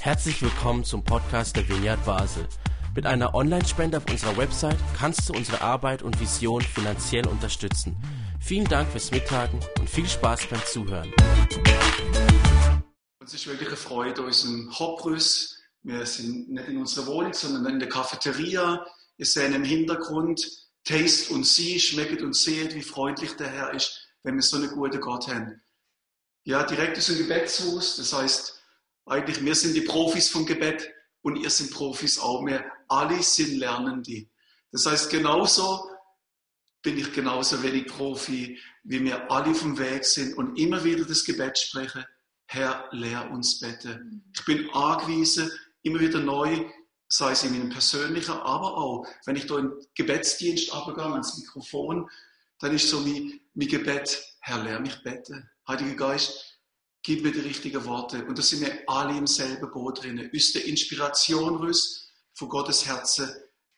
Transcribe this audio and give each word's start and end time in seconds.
Herzlich 0.00 0.40
willkommen 0.42 0.84
zum 0.84 1.02
Podcast 1.02 1.56
der 1.56 1.68
Vineyard 1.68 2.04
Basel. 2.04 2.46
Mit 2.94 3.06
einer 3.06 3.34
Online-Spende 3.34 3.98
auf 3.98 4.08
unserer 4.08 4.36
Website 4.36 4.78
kannst 4.96 5.28
du 5.28 5.34
unsere 5.34 5.60
Arbeit 5.60 6.02
und 6.02 6.20
Vision 6.20 6.62
finanziell 6.62 7.26
unterstützen. 7.26 7.96
Vielen 8.40 8.66
Dank 8.66 8.90
fürs 8.90 9.10
Mittagen 9.10 9.60
und 9.78 9.90
viel 9.90 10.08
Spaß 10.08 10.46
beim 10.46 10.64
Zuhören. 10.64 11.12
Es 13.22 13.34
ist 13.34 13.46
wirklich 13.46 13.68
eine 13.68 13.76
Freude, 13.76 14.22
unseren 14.22 14.70
Hoprüss. 14.78 15.58
Wir 15.82 16.06
sind 16.06 16.50
nicht 16.50 16.68
in 16.68 16.78
unserer 16.78 17.06
Wohnung, 17.06 17.32
sondern 17.32 17.66
in 17.74 17.78
der 17.80 17.88
Cafeteria. 17.88 18.86
Ihr 19.18 19.26
seht 19.26 19.54
im 19.54 19.64
Hintergrund, 19.64 20.48
taste 20.84 21.34
und 21.34 21.44
see, 21.44 21.78
schmeckt 21.78 22.22
und 22.22 22.34
seht, 22.34 22.74
wie 22.74 22.82
freundlich 22.82 23.32
der 23.32 23.48
Herr 23.48 23.74
ist, 23.74 24.08
wenn 24.22 24.36
wir 24.36 24.42
so 24.42 24.56
einen 24.56 24.70
guten 24.70 25.00
Gott 25.00 25.26
haben. 25.28 25.60
Ja, 26.44 26.62
direkt 26.62 26.96
ist 26.96 27.10
ein 27.10 27.18
Gebetshaus, 27.18 27.96
das 27.96 28.12
heißt, 28.12 28.55
eigentlich, 29.06 29.44
wir 29.44 29.54
sind 29.54 29.74
die 29.74 29.82
Profis 29.82 30.28
vom 30.28 30.44
Gebet 30.44 30.90
und 31.22 31.36
ihr 31.36 31.50
sind 31.50 31.70
Profis 31.70 32.18
auch. 32.18 32.44
Wir 32.44 32.64
alle 32.88 33.22
sind 33.22 33.58
Lernende. 33.58 34.26
Das 34.72 34.86
heißt, 34.86 35.10
genauso 35.10 35.90
bin 36.82 36.98
ich 36.98 37.12
genauso 37.12 37.62
wenig 37.62 37.86
Profi, 37.86 38.60
wie 38.84 39.02
wir 39.02 39.30
alle 39.30 39.54
vom 39.54 39.78
Weg 39.78 40.04
sind 40.04 40.36
und 40.36 40.56
immer 40.56 40.84
wieder 40.84 41.04
das 41.04 41.24
Gebet 41.24 41.58
sprechen. 41.58 42.04
Herr, 42.46 42.88
lehr 42.92 43.28
uns 43.30 43.58
beten. 43.58 44.30
Ich 44.32 44.44
bin 44.44 44.70
angewiesen, 44.70 45.50
immer 45.82 45.98
wieder 45.98 46.20
neu, 46.20 46.64
sei 47.08 47.32
es 47.32 47.42
in 47.42 47.52
meinem 47.52 47.70
persönlichen, 47.70 48.34
aber 48.34 48.76
auch, 48.76 49.06
wenn 49.24 49.34
ich 49.34 49.46
da 49.46 49.56
den 49.56 49.72
Gebetsdienst 49.96 50.72
abgehe, 50.72 51.04
ans 51.04 51.38
Mikrofon, 51.38 52.08
dann 52.60 52.74
ist 52.74 52.88
so 52.88 53.00
mein, 53.00 53.40
mein 53.54 53.68
Gebet, 53.68 54.22
Herr, 54.40 54.62
lehr 54.62 54.78
mich 54.78 55.02
beten. 55.02 55.50
Heiliger 55.66 55.94
Geist, 55.94 56.45
gib 57.06 57.22
mir 57.22 57.30
die 57.30 57.38
richtigen 57.38 57.84
Worte. 57.84 58.24
Und 58.24 58.36
da 58.36 58.42
sind 58.42 58.62
wir 58.62 58.80
alle 58.88 59.16
im 59.16 59.28
selben 59.28 59.70
Boot 59.70 60.02
drin. 60.02 60.28
Uns 60.32 60.52
der 60.52 60.66
Inspiration 60.66 61.64
raus, 61.64 62.10
von 62.34 62.48
Gottes 62.48 62.84
Herzen 62.84 63.30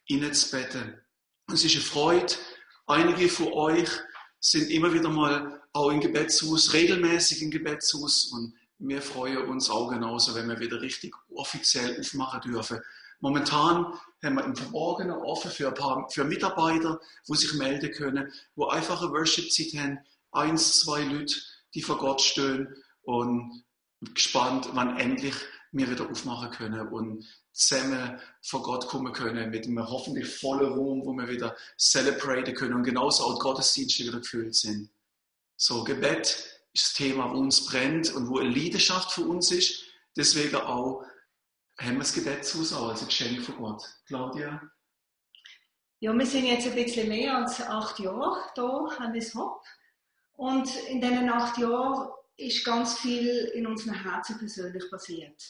innen 0.06 0.32
zu 0.32 0.50
beten. 0.50 0.98
Und 1.46 1.54
es 1.54 1.62
ist 1.62 1.74
eine 1.74 1.84
Freude. 1.84 2.34
Einige 2.86 3.28
von 3.28 3.52
euch 3.52 3.90
sind 4.40 4.70
immer 4.70 4.94
wieder 4.94 5.10
mal 5.10 5.62
auch 5.74 5.90
im 5.90 6.00
Gebetshaus, 6.00 6.72
regelmäßig 6.72 7.42
im 7.42 7.50
Gebetshaus. 7.50 8.32
Und 8.32 8.54
wir 8.78 9.02
freuen 9.02 9.46
uns 9.46 9.68
auch 9.68 9.90
genauso, 9.90 10.34
wenn 10.34 10.48
wir 10.48 10.58
wieder 10.58 10.80
richtig 10.80 11.14
offiziell 11.34 12.00
aufmachen 12.00 12.50
dürfen. 12.50 12.80
Momentan 13.20 13.92
haben 14.22 14.36
wir 14.36 14.44
im 14.44 14.56
Verborgenen 14.56 15.18
offen 15.18 15.50
für 15.50 15.68
ein 15.68 15.74
paar 15.74 16.08
für 16.08 16.24
Mitarbeiter, 16.24 16.98
wo 17.26 17.34
sich 17.34 17.52
melden 17.54 17.92
können, 17.92 18.32
wo 18.54 18.68
einfach 18.68 19.02
eine 19.02 19.10
Worship-Zeit 19.10 19.78
haben, 19.78 19.98
eins, 20.32 20.80
zwei 20.80 21.02
Leute, 21.02 21.34
die 21.74 21.82
vor 21.82 21.98
Gott 21.98 22.22
stehen 22.22 22.74
und 23.08 23.64
gespannt, 24.02 24.68
wann 24.74 24.98
endlich 24.98 25.34
wir 25.72 25.90
wieder 25.90 26.10
aufmachen 26.10 26.50
können 26.50 26.88
und 26.88 27.24
zusammen 27.52 28.20
vor 28.42 28.62
Gott 28.62 28.86
kommen 28.86 29.14
können 29.14 29.48
mit 29.48 29.64
einem 29.64 29.88
hoffentlich 29.88 30.28
vollen 30.28 30.74
Raum, 30.74 31.06
wo 31.06 31.14
wir 31.14 31.26
wieder 31.26 31.56
celebraten 31.78 32.54
können 32.54 32.74
und 32.74 32.82
genauso 32.82 33.24
auch 33.24 33.40
Gottesdienste 33.40 34.04
wieder 34.04 34.18
gefüllt 34.18 34.54
sind. 34.54 34.90
So, 35.56 35.84
Gebet 35.84 36.60
ist 36.74 36.84
das 36.84 36.92
Thema, 36.92 37.32
wo 37.32 37.38
uns 37.38 37.64
brennt 37.64 38.12
und 38.12 38.28
wo 38.28 38.40
eine 38.40 38.50
Leidenschaft 38.50 39.10
für 39.12 39.24
uns 39.24 39.52
ist. 39.52 39.84
Deswegen 40.14 40.56
auch 40.56 41.02
haben 41.78 41.94
wir 41.94 42.00
das 42.00 42.12
Gebetshaus 42.12 42.74
auch 42.74 42.90
als 42.90 43.06
Geschenk 43.06 43.42
von 43.42 43.56
Gott. 43.56 43.82
Claudia? 44.06 44.60
Ja, 46.00 46.12
wir 46.12 46.26
sind 46.26 46.44
jetzt 46.44 46.66
ein 46.66 46.74
bisschen 46.74 47.08
mehr 47.08 47.38
als 47.38 47.58
acht 47.62 47.98
Jahre 48.00 48.36
hier 48.54 49.00
an 49.00 49.14
das 49.14 49.34
Hop. 49.34 49.62
Und 50.34 50.68
in 50.88 51.00
diesen 51.00 51.30
acht 51.30 51.56
Jahren 51.56 52.10
ist 52.38 52.64
ganz 52.64 52.98
viel 53.00 53.50
in 53.54 53.66
unserem 53.66 53.94
Herzen 53.94 54.38
persönlich 54.38 54.90
passiert. 54.90 55.42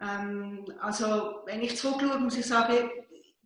Ähm, 0.00 0.64
also, 0.80 1.42
wenn 1.46 1.62
ich 1.62 1.76
zurückschaue, 1.76 2.18
muss 2.18 2.36
ich 2.36 2.44
sagen, 2.44 2.90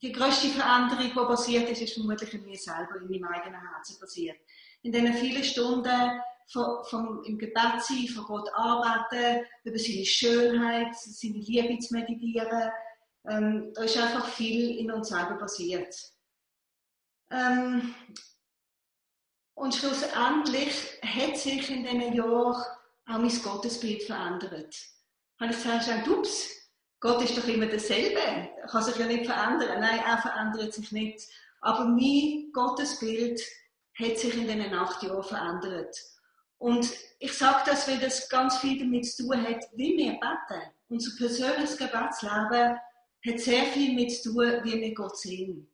die 0.03 0.13
größte 0.13 0.48
Veränderung, 0.48 1.05
die 1.05 1.11
passiert 1.11 1.71
ist, 1.71 1.83
ist 1.83 1.95
vermutlich 1.95 2.33
in 2.35 2.45
mir 2.45 2.57
selber, 2.57 2.97
in 2.97 3.08
meinem 3.08 3.25
eigenen 3.25 3.61
Herzen 3.61 3.98
passiert. 4.01 4.36
In 4.83 4.92
diesen 4.92 5.13
vielen 5.14 5.45
Stunden 5.45 6.20
von, 6.48 6.85
von, 6.85 7.25
im 7.25 7.39
Gebet 7.39 7.80
sein, 7.80 8.08
von 8.08 8.25
Gott 8.25 8.48
arbeiten, 8.55 9.45
über 9.64 9.79
seine 9.79 10.05
Schönheit, 10.05 10.95
seine 10.95 11.39
Liebe 11.39 11.79
zu 11.79 11.95
meditieren, 11.95 12.70
ähm, 13.29 13.73
da 13.75 13.83
ist 13.83 13.98
einfach 13.98 14.29
viel 14.29 14.79
in 14.79 14.91
uns 14.91 15.09
selber 15.09 15.36
passiert. 15.36 15.95
Ähm, 17.30 17.95
und 19.56 19.74
schlussendlich 19.74 21.00
hat 21.02 21.36
sich 21.36 21.70
in 21.70 21.83
diesen 21.83 22.12
Jahren 22.12 22.62
auch 23.06 23.18
mein 23.18 23.42
Gottesbild 23.42 24.02
verändert. 24.02 24.77
Habe 25.40 25.52
ich 25.52 25.62
gesagt, 25.62 26.06
ups, 26.08 26.50
Gott 27.00 27.22
ist 27.22 27.36
doch 27.36 27.48
immer 27.48 27.67
derselbe, 27.67 28.20
er 28.20 28.67
kann 28.68 28.83
sich 28.83 28.96
ja 28.96 29.06
nicht 29.06 29.27
verändern. 29.27 29.80
Nein, 29.80 30.00
er 30.06 30.18
verändert 30.18 30.74
sich 30.74 30.92
nicht. 30.92 31.27
Aber 31.61 31.86
mein 31.86 32.50
Gottesbild 32.52 33.40
hat 33.98 34.18
sich 34.18 34.34
in 34.36 34.46
diesen 34.46 34.74
acht 34.74 35.02
Jahren 35.02 35.22
verändert. 35.22 35.96
Und 36.58 36.90
ich 37.18 37.33
sage 37.33 37.62
das, 37.67 37.88
weil 37.88 37.98
das 37.98 38.28
ganz 38.28 38.58
viel 38.58 38.78
damit 38.78 39.06
zu 39.06 39.27
tun 39.27 39.42
hat, 39.42 39.64
wie 39.74 39.96
wir 39.96 40.12
beten. 40.12 40.62
Unser 40.88 41.17
persönliches 41.17 41.78
Gebetsleben 41.78 42.78
hat 43.27 43.40
sehr 43.40 43.64
viel 43.67 43.94
mit 43.94 44.12
zu 44.12 44.33
tun, 44.33 44.61
wie 44.64 44.80
wir 44.80 44.94
Gott 44.94 45.17
sehen. 45.18 45.70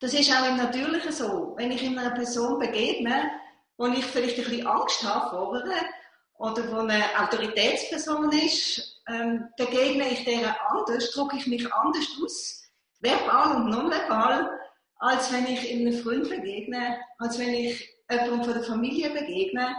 Das 0.00 0.14
ist 0.14 0.32
auch 0.32 0.48
im 0.48 0.56
Natürlichen 0.56 1.12
so. 1.12 1.54
Wenn 1.56 1.70
ich 1.70 1.86
einer 1.86 2.10
Person 2.10 2.58
begegne, 2.58 3.30
wo 3.76 3.86
ich 3.86 4.04
vielleicht 4.04 4.38
ein 4.38 4.44
bisschen 4.44 4.66
Angst 4.66 5.04
habe 5.04 5.30
vorher, 5.30 5.84
oder 6.40 6.72
wo 6.72 6.78
eine 6.78 7.04
Autoritätsperson 7.18 8.32
ist, 8.32 9.02
ähm, 9.08 9.48
begegne 9.58 10.08
ich 10.08 10.24
der 10.24 10.56
anders, 10.70 11.10
drücke 11.10 11.36
ich 11.36 11.46
mich 11.46 11.70
anders 11.70 12.06
aus, 12.22 12.62
verbal 13.00 13.56
und 13.56 13.70
nonverbal, 13.70 14.58
als 14.96 15.30
wenn 15.32 15.46
ich 15.46 15.70
einem 15.70 15.92
Freund 15.92 16.30
begegne, 16.30 16.98
als 17.18 17.38
wenn 17.38 17.52
ich 17.52 17.94
jemandem 18.10 18.44
von 18.44 18.54
der 18.54 18.62
Familie 18.62 19.10
begegne. 19.10 19.76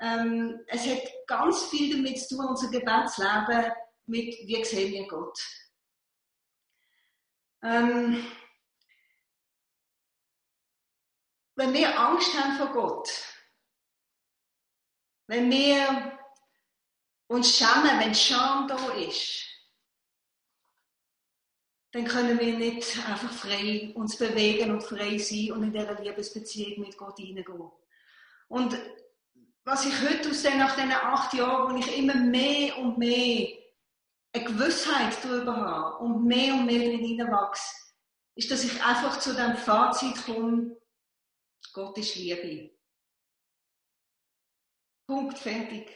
Ähm, 0.00 0.58
es 0.66 0.88
hat 0.88 1.02
ganz 1.28 1.64
viel 1.66 1.96
damit 1.96 2.18
zu 2.18 2.34
tun, 2.34 2.46
unser 2.46 2.68
Gebetsleben, 2.68 3.72
mit 4.06 4.34
wie 4.44 4.64
sehen 4.64 4.92
wir 4.92 5.06
Gott. 5.06 5.38
Ähm, 7.62 8.26
wenn 11.62 11.74
wir 11.74 11.96
Angst 11.96 12.36
haben 12.36 12.56
vor 12.56 12.72
Gott, 12.72 13.08
wenn 15.28 15.48
wir 15.48 16.18
uns 17.28 17.56
schämen, 17.56 18.00
wenn 18.00 18.14
Scham 18.16 18.66
da 18.66 18.92
ist, 18.94 19.46
dann 21.92 22.04
können 22.04 22.40
wir 22.40 22.58
nicht 22.58 22.98
einfach 23.08 23.32
frei 23.32 23.92
uns 23.94 24.16
bewegen 24.16 24.72
und 24.72 24.82
frei 24.82 25.18
sein 25.18 25.52
und 25.52 25.62
in 25.62 25.72
dieser 25.72 26.00
Liebesbeziehung 26.00 26.80
mit 26.80 26.96
Gott 26.96 27.18
hineingehen. 27.18 27.70
Und 28.48 28.76
was 29.64 29.86
ich 29.86 29.94
heute 30.02 30.30
aus 30.30 30.42
den, 30.42 30.58
nach 30.58 30.74
diesen 30.74 30.90
acht 30.90 31.32
Jahren, 31.32 31.74
wo 31.74 31.78
ich 31.78 31.96
immer 31.96 32.16
mehr 32.16 32.76
und 32.78 32.98
mehr 32.98 33.56
eine 34.32 34.44
Gewissheit 34.44 35.16
darüber 35.22 35.54
habe 35.54 35.98
und 35.98 36.24
mehr 36.24 36.54
und 36.54 36.66
mehr 36.66 36.80
drin 36.80 37.04
hineinwachse, 37.04 37.72
ist, 38.34 38.50
dass 38.50 38.64
ich 38.64 38.82
einfach 38.82 39.20
zu 39.20 39.32
dem 39.36 39.56
Fazit 39.56 40.16
komme, 40.24 40.76
Gott 41.72 41.96
ist 41.96 42.16
Liebe. 42.16 42.70
Punkt, 45.06 45.38
fertig. 45.38 45.90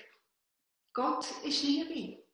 Gott 0.95 1.31
ist 1.45 1.63
Liebe. 1.63 2.25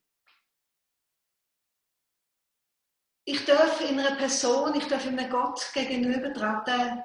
Ich 3.25 3.45
darf 3.45 3.81
in 3.81 3.99
einer 3.99 4.17
Person, 4.17 4.75
ich 4.77 4.87
darf 4.87 5.07
einem 5.07 5.29
Gott 5.29 5.73
gegenübertreten, 5.75 7.03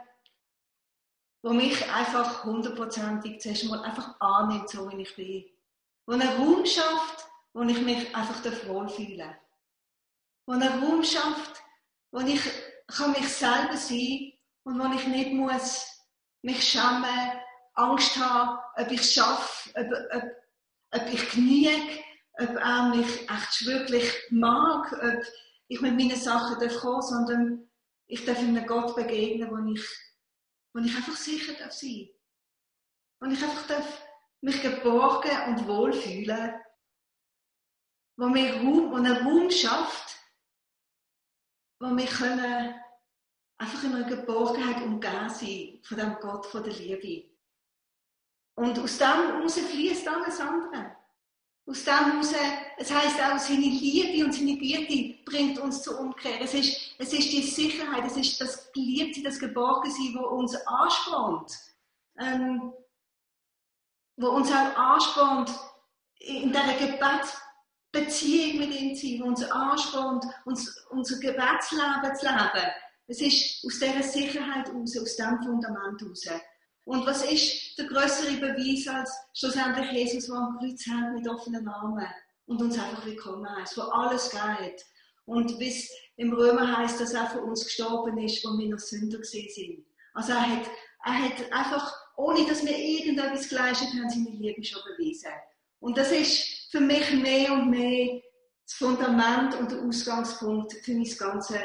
wo 1.43 1.53
mich 1.53 1.91
einfach 1.91 2.43
hundertprozentig 2.43 3.41
zuerst 3.41 3.65
mal 3.65 3.81
einfach 3.83 4.19
annimmt, 4.19 4.69
so 4.69 4.91
wie 4.91 5.01
ich 5.01 5.15
bin. 5.15 5.45
Wo 6.05 6.13
einen 6.13 6.27
Raum 6.27 6.65
schafft, 6.65 7.27
wo 7.53 7.63
ich 7.63 7.81
mich 7.81 8.15
einfach 8.15 8.43
wohlfühlen 8.67 9.19
darf. 9.19 9.37
Wo 10.45 10.53
einen 10.53 10.83
Raum 10.83 11.03
schafft, 11.03 11.63
wo 12.11 12.19
ich 12.19 12.41
kann 12.87 13.11
mich 13.11 13.27
selber 13.27 13.77
sein 13.77 14.33
und 14.63 14.79
wo 14.79 14.93
ich 14.95 15.07
nicht 15.07 15.31
muss 15.31 15.96
mich 16.41 16.63
schämen, 16.63 17.31
Angst 17.73 18.17
haben, 18.17 18.59
ob 18.75 18.91
ich 18.91 19.01
es 19.01 19.13
schaffe, 19.13 19.69
ob, 19.75 19.87
ob, 20.15 20.23
ob 20.91 21.13
ich 21.13 21.29
genüge, 21.31 21.99
ob 22.39 22.55
er 22.55 22.89
mich 22.89 23.29
echt 23.29 23.65
wirklich 23.65 24.13
mag, 24.31 24.91
ob 24.93 25.23
ich 25.67 25.81
mit 25.81 25.95
meinen 25.95 26.15
Sachen 26.15 26.59
darf 26.59 26.79
kommen, 26.79 27.01
sondern 27.01 27.69
ich 28.07 28.25
darf 28.25 28.39
einem 28.39 28.65
Gott 28.65 28.95
begegnen, 28.95 29.51
wo 29.51 29.73
ich, 29.73 29.85
wo 30.73 30.79
ich 30.79 30.95
einfach 30.95 31.15
sicher 31.15 31.53
darf 31.53 31.73
sein. 31.73 32.09
Wo 33.19 33.29
ich 33.29 33.43
einfach 33.43 33.67
darf 33.67 34.07
mich 34.41 34.61
geborgen 34.61 35.31
und 35.47 35.67
wohlfühlen. 35.67 36.55
Wo 38.17 38.27
mir 38.27 38.55
Raum, 38.55 38.91
wo 38.91 38.95
einen 38.95 39.17
Raum 39.17 39.51
schafft, 39.51 40.17
wo 41.79 41.95
wir 41.95 42.05
können 42.07 42.75
einfach 43.57 43.83
in 43.83 43.95
einer 43.95 44.07
Geborgenheit 44.07 44.83
umgeben 44.83 45.29
sein 45.29 45.79
von 45.83 45.97
dem 45.97 46.17
Gott, 46.19 46.45
von 46.45 46.63
der 46.63 46.73
Liebe. 46.73 47.29
Und 48.55 48.79
aus 48.79 48.97
dem 48.97 49.07
heraus 49.07 49.59
fließt 49.59 50.07
alles 50.07 50.39
andere. 50.39 50.95
aus 51.67 51.83
dem 51.83 52.11
heraus, 52.11 52.33
es 52.77 52.91
heisst 52.91 53.21
auch, 53.21 53.37
seine 53.37 53.61
Liebe 53.61 54.25
und 54.25 54.33
seine 54.33 54.57
Güte 54.57 55.23
bringt 55.25 55.59
uns 55.59 55.81
zur 55.81 55.99
Umkehr. 55.99 56.41
Es 56.41 56.53
ist, 56.53 56.95
es 56.97 57.13
ist 57.13 57.31
die 57.31 57.43
Sicherheit, 57.43 58.05
es 58.05 58.17
ist 58.17 58.39
das 58.39 58.71
Geliebte, 58.71 59.21
das 59.21 59.39
Geborgensein, 59.39 60.15
wo 60.17 60.27
uns 60.27 60.55
anspornt. 60.65 61.51
Ähm, 62.19 62.73
wo 64.15 64.29
uns 64.29 64.51
auch 64.51 64.75
anspornt, 64.75 65.51
in 66.19 66.51
dieser 66.51 66.73
Gebetsbeziehung 66.73 68.57
mit 68.57 68.71
ihm 68.79 68.95
zu 68.95 69.07
sein, 69.07 69.19
wo 69.21 69.25
uns 69.25 69.43
anspornt, 69.51 70.25
uns, 70.45 70.87
unser 70.89 71.19
Gebetsleben 71.19 72.15
zu 72.15 72.25
leben. 72.25 72.71
Es 73.09 73.21
ist 73.21 73.65
aus 73.65 73.79
dieser 73.79 74.03
Sicherheit 74.03 74.67
heraus, 74.67 74.97
aus 74.97 75.15
diesem 75.15 75.41
Fundament 75.41 76.01
heraus. 76.01 76.25
Und 76.83 77.05
was 77.05 77.23
ist 77.25 77.77
der 77.77 77.85
größere 77.85 78.37
Beweis 78.37 78.87
als 78.87 79.13
schlussendlich 79.33 79.91
Jesus, 79.91 80.25
der 80.25 80.35
am 80.35 80.57
Kreuz 80.57 80.85
hängt 80.85 81.13
mit 81.13 81.27
offenen 81.27 81.67
Armen 81.67 82.07
und 82.47 82.61
uns 82.61 82.77
einfach 82.77 83.05
willkommen 83.05 83.47
heißt, 83.57 83.77
wo 83.77 83.81
alles 83.81 84.29
geht. 84.29 84.85
Und 85.25 85.57
wie 85.59 85.69
es 85.69 85.89
im 86.17 86.33
Römer 86.33 86.77
heißt, 86.77 86.99
dass 86.99 87.13
er 87.13 87.27
für 87.27 87.41
uns 87.41 87.63
gestorben 87.63 88.17
ist, 88.17 88.43
wo 88.45 88.57
wir 88.57 88.69
noch 88.69 88.79
Sünder 88.79 89.19
gesehen 89.19 89.49
sind. 89.49 89.85
Also 90.13 90.33
er 90.33 90.41
hat, 90.41 90.69
er 91.05 91.23
hat 91.23 91.51
einfach, 91.51 91.93
ohne 92.17 92.45
dass 92.45 92.65
wir 92.65 92.77
irgendetwas 92.77 93.49
geleistet 93.49 93.89
haben, 93.89 94.09
seine 94.09 94.31
Liebe 94.31 94.63
schon 94.63 94.81
bewiesen. 94.97 95.31
Und 95.79 95.97
das 95.97 96.11
ist 96.11 96.71
für 96.71 96.81
mich 96.81 97.09
mehr 97.13 97.53
und 97.53 97.69
mehr 97.69 98.21
das 98.65 98.73
Fundament 98.73 99.55
und 99.55 99.71
der 99.71 99.81
Ausgangspunkt 99.81 100.73
für 100.73 100.93
mein 100.93 101.17
ganzes 101.17 101.57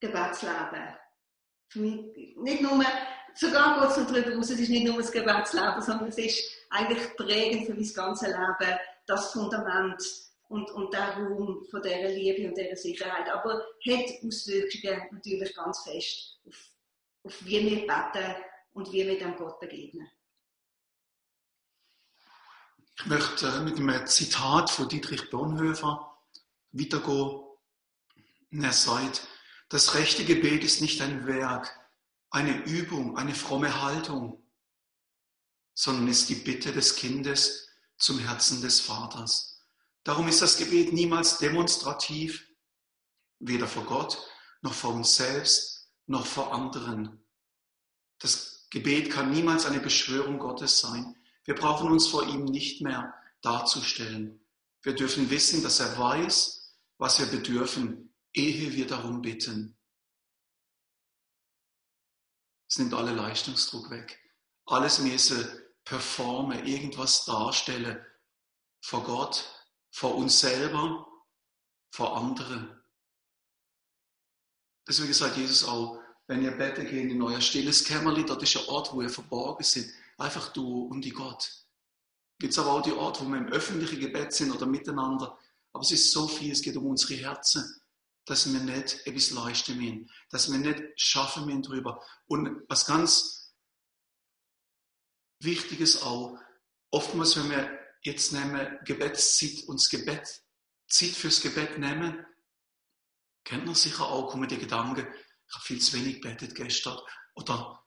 Gebetsleben. 0.00 0.96
Für 1.68 1.78
mich 1.78 2.36
nicht 2.36 2.62
nur 2.62 2.82
sogar 3.34 3.80
geht 3.80 3.90
es 3.90 3.96
noch 3.96 4.06
darüber 4.12 4.38
aus, 4.38 4.50
es 4.50 4.60
ist 4.60 4.70
nicht 4.70 4.86
nur 4.86 4.96
das 4.96 5.12
Gebetsleben, 5.12 5.82
sondern 5.82 6.08
es 6.08 6.18
ist 6.18 6.50
eigentlich 6.70 7.16
prägend 7.16 7.66
für 7.66 7.74
mein 7.74 7.92
ganzes 7.92 8.28
Leben, 8.28 8.78
das 9.06 9.32
Fundament 9.32 10.02
und, 10.48 10.70
und 10.72 10.92
der 10.92 11.16
Raum 11.16 11.64
von 11.70 11.82
dieser 11.82 12.08
Liebe 12.08 12.48
und 12.48 12.56
dieser 12.56 12.76
Sicherheit. 12.76 13.28
Aber 13.30 13.54
hat 13.54 14.24
Auswirkungen 14.26 15.08
natürlich 15.12 15.54
ganz 15.54 15.82
fest 15.82 16.40
auf, 16.46 16.54
auf 17.24 17.44
wie 17.44 17.70
wir 17.70 17.86
beten 17.86 18.34
und 18.72 18.92
wie 18.92 19.06
wir 19.06 19.18
dem 19.18 19.36
Gott 19.36 19.60
begegnen. 19.60 20.08
Ich 22.96 23.06
möchte 23.06 23.46
äh, 23.46 23.60
mit 23.60 23.78
einem 23.78 24.06
Zitat 24.06 24.68
von 24.70 24.88
Dietrich 24.88 25.30
Bonhoeffer 25.30 26.18
weitergehen. 26.72 27.40
Er 28.52 28.72
sagt, 28.72 29.26
das 29.70 29.94
rechte 29.94 30.24
Gebet 30.24 30.64
ist 30.64 30.80
nicht 30.80 31.00
ein 31.00 31.26
Werk, 31.26 31.80
eine 32.30 32.64
Übung, 32.64 33.16
eine 33.16 33.34
fromme 33.34 33.82
Haltung, 33.82 34.42
sondern 35.74 36.08
ist 36.08 36.28
die 36.28 36.34
Bitte 36.34 36.72
des 36.72 36.96
Kindes 36.96 37.68
zum 37.96 38.18
Herzen 38.18 38.60
des 38.62 38.80
Vaters. 38.80 39.62
Darum 40.02 40.26
ist 40.26 40.42
das 40.42 40.56
Gebet 40.56 40.92
niemals 40.92 41.38
demonstrativ, 41.38 42.46
weder 43.38 43.68
vor 43.68 43.84
Gott 43.84 44.18
noch 44.60 44.74
vor 44.74 44.92
uns 44.92 45.14
selbst 45.14 45.88
noch 46.06 46.26
vor 46.26 46.52
anderen. 46.52 47.24
Das 48.18 48.66
Gebet 48.70 49.10
kann 49.10 49.30
niemals 49.30 49.66
eine 49.66 49.80
Beschwörung 49.80 50.40
Gottes 50.40 50.80
sein. 50.80 51.16
Wir 51.44 51.54
brauchen 51.54 51.90
uns 51.92 52.08
vor 52.08 52.26
ihm 52.26 52.44
nicht 52.44 52.82
mehr 52.82 53.14
darzustellen. 53.40 54.44
Wir 54.82 54.94
dürfen 54.94 55.30
wissen, 55.30 55.62
dass 55.62 55.78
er 55.78 55.96
weiß, 55.96 56.74
was 56.98 57.20
wir 57.20 57.26
bedürfen, 57.26 58.09
ehe 58.32 58.72
wir 58.72 58.86
darum 58.86 59.22
bitten. 59.22 59.76
Es 62.68 62.78
nimmt 62.78 62.94
alle 62.94 63.12
Leistungsdruck 63.12 63.90
weg. 63.90 64.18
Alles 64.66 65.00
müssen 65.00 65.48
performen, 65.84 66.64
irgendwas 66.66 67.24
darstellen. 67.24 68.04
Vor 68.82 69.02
Gott, 69.02 69.44
vor 69.90 70.14
uns 70.14 70.38
selber, 70.40 71.06
vor 71.92 72.16
anderen. 72.16 72.80
Deswegen 74.86 75.12
sagt 75.12 75.36
Jesus 75.36 75.64
auch, 75.64 76.00
wenn 76.28 76.42
ihr 76.42 76.52
beten 76.52 76.86
geht 76.86 77.10
in 77.10 77.22
euer 77.22 77.40
stilles 77.40 77.84
Kämmerli, 77.84 78.24
dort 78.24 78.42
ist 78.44 78.56
ein 78.56 78.68
Ort, 78.68 78.92
wo 78.92 79.02
ihr 79.02 79.10
verborgen 79.10 79.64
sind. 79.64 79.92
Einfach 80.16 80.52
du 80.52 80.84
und 80.84 81.02
die 81.02 81.10
Gott. 81.10 81.66
Gibt 82.38 82.52
es 82.52 82.58
aber 82.58 82.72
auch 82.72 82.82
die 82.82 82.92
Orte, 82.92 83.24
wo 83.24 83.28
wir 83.28 83.38
im 83.38 83.48
öffentlichen 83.48 83.98
Gebet 83.98 84.32
sind 84.32 84.52
oder 84.52 84.66
miteinander. 84.66 85.36
Aber 85.72 85.82
es 85.82 85.90
ist 85.90 86.12
so 86.12 86.28
viel, 86.28 86.52
es 86.52 86.62
geht 86.62 86.76
um 86.76 86.86
unsere 86.86 87.14
Herzen 87.14 87.79
dass 88.30 88.52
wir 88.52 88.60
nicht 88.60 89.04
etwas 89.06 89.32
leisten 89.32 89.76
müssen, 89.76 90.08
dass 90.30 90.52
wir 90.52 90.58
nicht 90.58 90.82
schaffen 90.94 91.46
müssen 91.46 91.62
drüber. 91.62 92.00
Und 92.26 92.62
was 92.68 92.86
ganz 92.86 93.52
Wichtiges 95.40 96.02
auch, 96.02 96.38
oftmals, 96.90 97.36
wenn 97.36 97.50
wir 97.50 97.78
jetzt 98.02 98.32
nehmen, 98.32 98.78
Gebetszeit 98.84 99.64
und 99.66 99.80
das 99.80 99.88
Gebet, 99.88 100.42
Zeit 100.86 101.10
fürs 101.10 101.40
Gebet 101.40 101.78
nehmen, 101.78 102.24
kennt 103.44 103.66
man 103.66 103.74
sicher 103.74 104.06
auch, 104.06 104.30
kommen 104.30 104.48
die 104.48 104.58
Gedanken, 104.58 105.06
ich 105.48 105.54
habe 105.54 105.64
viel 105.64 105.80
zu 105.80 105.94
wenig 105.94 106.22
gebetet 106.22 106.54
gestern, 106.54 106.98
oder 107.34 107.84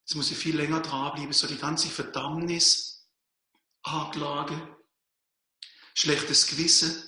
jetzt 0.00 0.14
muss 0.14 0.30
ich 0.30 0.38
viel 0.38 0.56
länger 0.56 0.80
dranbleiben, 0.80 1.32
so 1.34 1.46
die 1.46 1.58
ganze 1.58 1.88
Verdammnis, 1.88 3.06
Anklage, 3.82 4.78
schlechtes 5.94 6.46
Gewissen, 6.46 7.06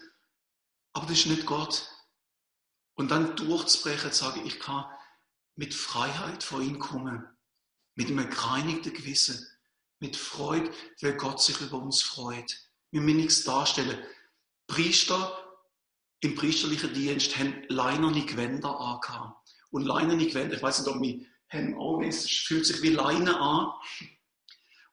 aber 0.92 1.06
das 1.06 1.20
ist 1.20 1.26
nicht 1.26 1.46
Gott. 1.46 1.90
Und 2.96 3.10
dann 3.10 3.36
durchzubrechen, 3.36 4.10
zu 4.10 4.24
sagen, 4.24 4.44
ich 4.44 4.58
kann 4.58 4.86
mit 5.54 5.74
Freiheit 5.74 6.42
vor 6.42 6.60
ihn 6.60 6.78
kommen, 6.78 7.24
mit 7.94 8.08
einem 8.08 8.28
gereinigten 8.28 8.92
Gewissen, 8.92 9.46
mit 10.00 10.16
Freude, 10.16 10.70
weil 11.00 11.16
Gott 11.16 11.40
sich 11.40 11.60
über 11.60 11.78
uns 11.78 12.02
freut. 12.02 12.58
Wir 12.90 13.00
müssen 13.00 13.18
nichts 13.18 13.44
darstellen. 13.44 13.98
Priester 14.66 15.46
im 16.20 16.34
priesterlichen 16.34 16.92
Dienst 16.94 17.38
haben 17.38 17.62
leinerne 17.68 18.24
Gewänder 18.24 18.80
angehabt. 18.80 19.48
Und 19.70 19.84
leinerne 19.84 20.26
Gewänder, 20.26 20.56
ich 20.56 20.62
weiß 20.62 20.80
nicht, 20.80 20.88
ob 20.88 21.00
wir 21.00 21.26
haben 21.48 21.78
auch, 21.78 22.00
es 22.02 22.26
fühlt 22.26 22.66
sich 22.66 22.82
wie 22.82 22.90
Leine 22.90 23.38
an. 23.38 23.72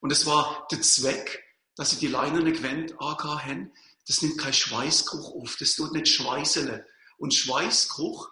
Und 0.00 0.12
es 0.12 0.26
war 0.26 0.68
der 0.70 0.82
Zweck, 0.82 1.42
dass 1.76 1.90
sie 1.90 1.98
die 1.98 2.08
leinerne 2.08 2.52
Gewänder 2.52 3.00
angehabt 3.00 3.46
haben. 3.46 3.72
Das 4.06 4.20
nimmt 4.20 4.38
kein 4.38 4.52
Schweißgeruch 4.52 5.34
auf, 5.42 5.56
das 5.58 5.74
tut 5.74 5.92
nicht 5.92 6.08
schweißeln. 6.08 6.84
Und 7.18 7.34
Schweißgeruch 7.34 8.30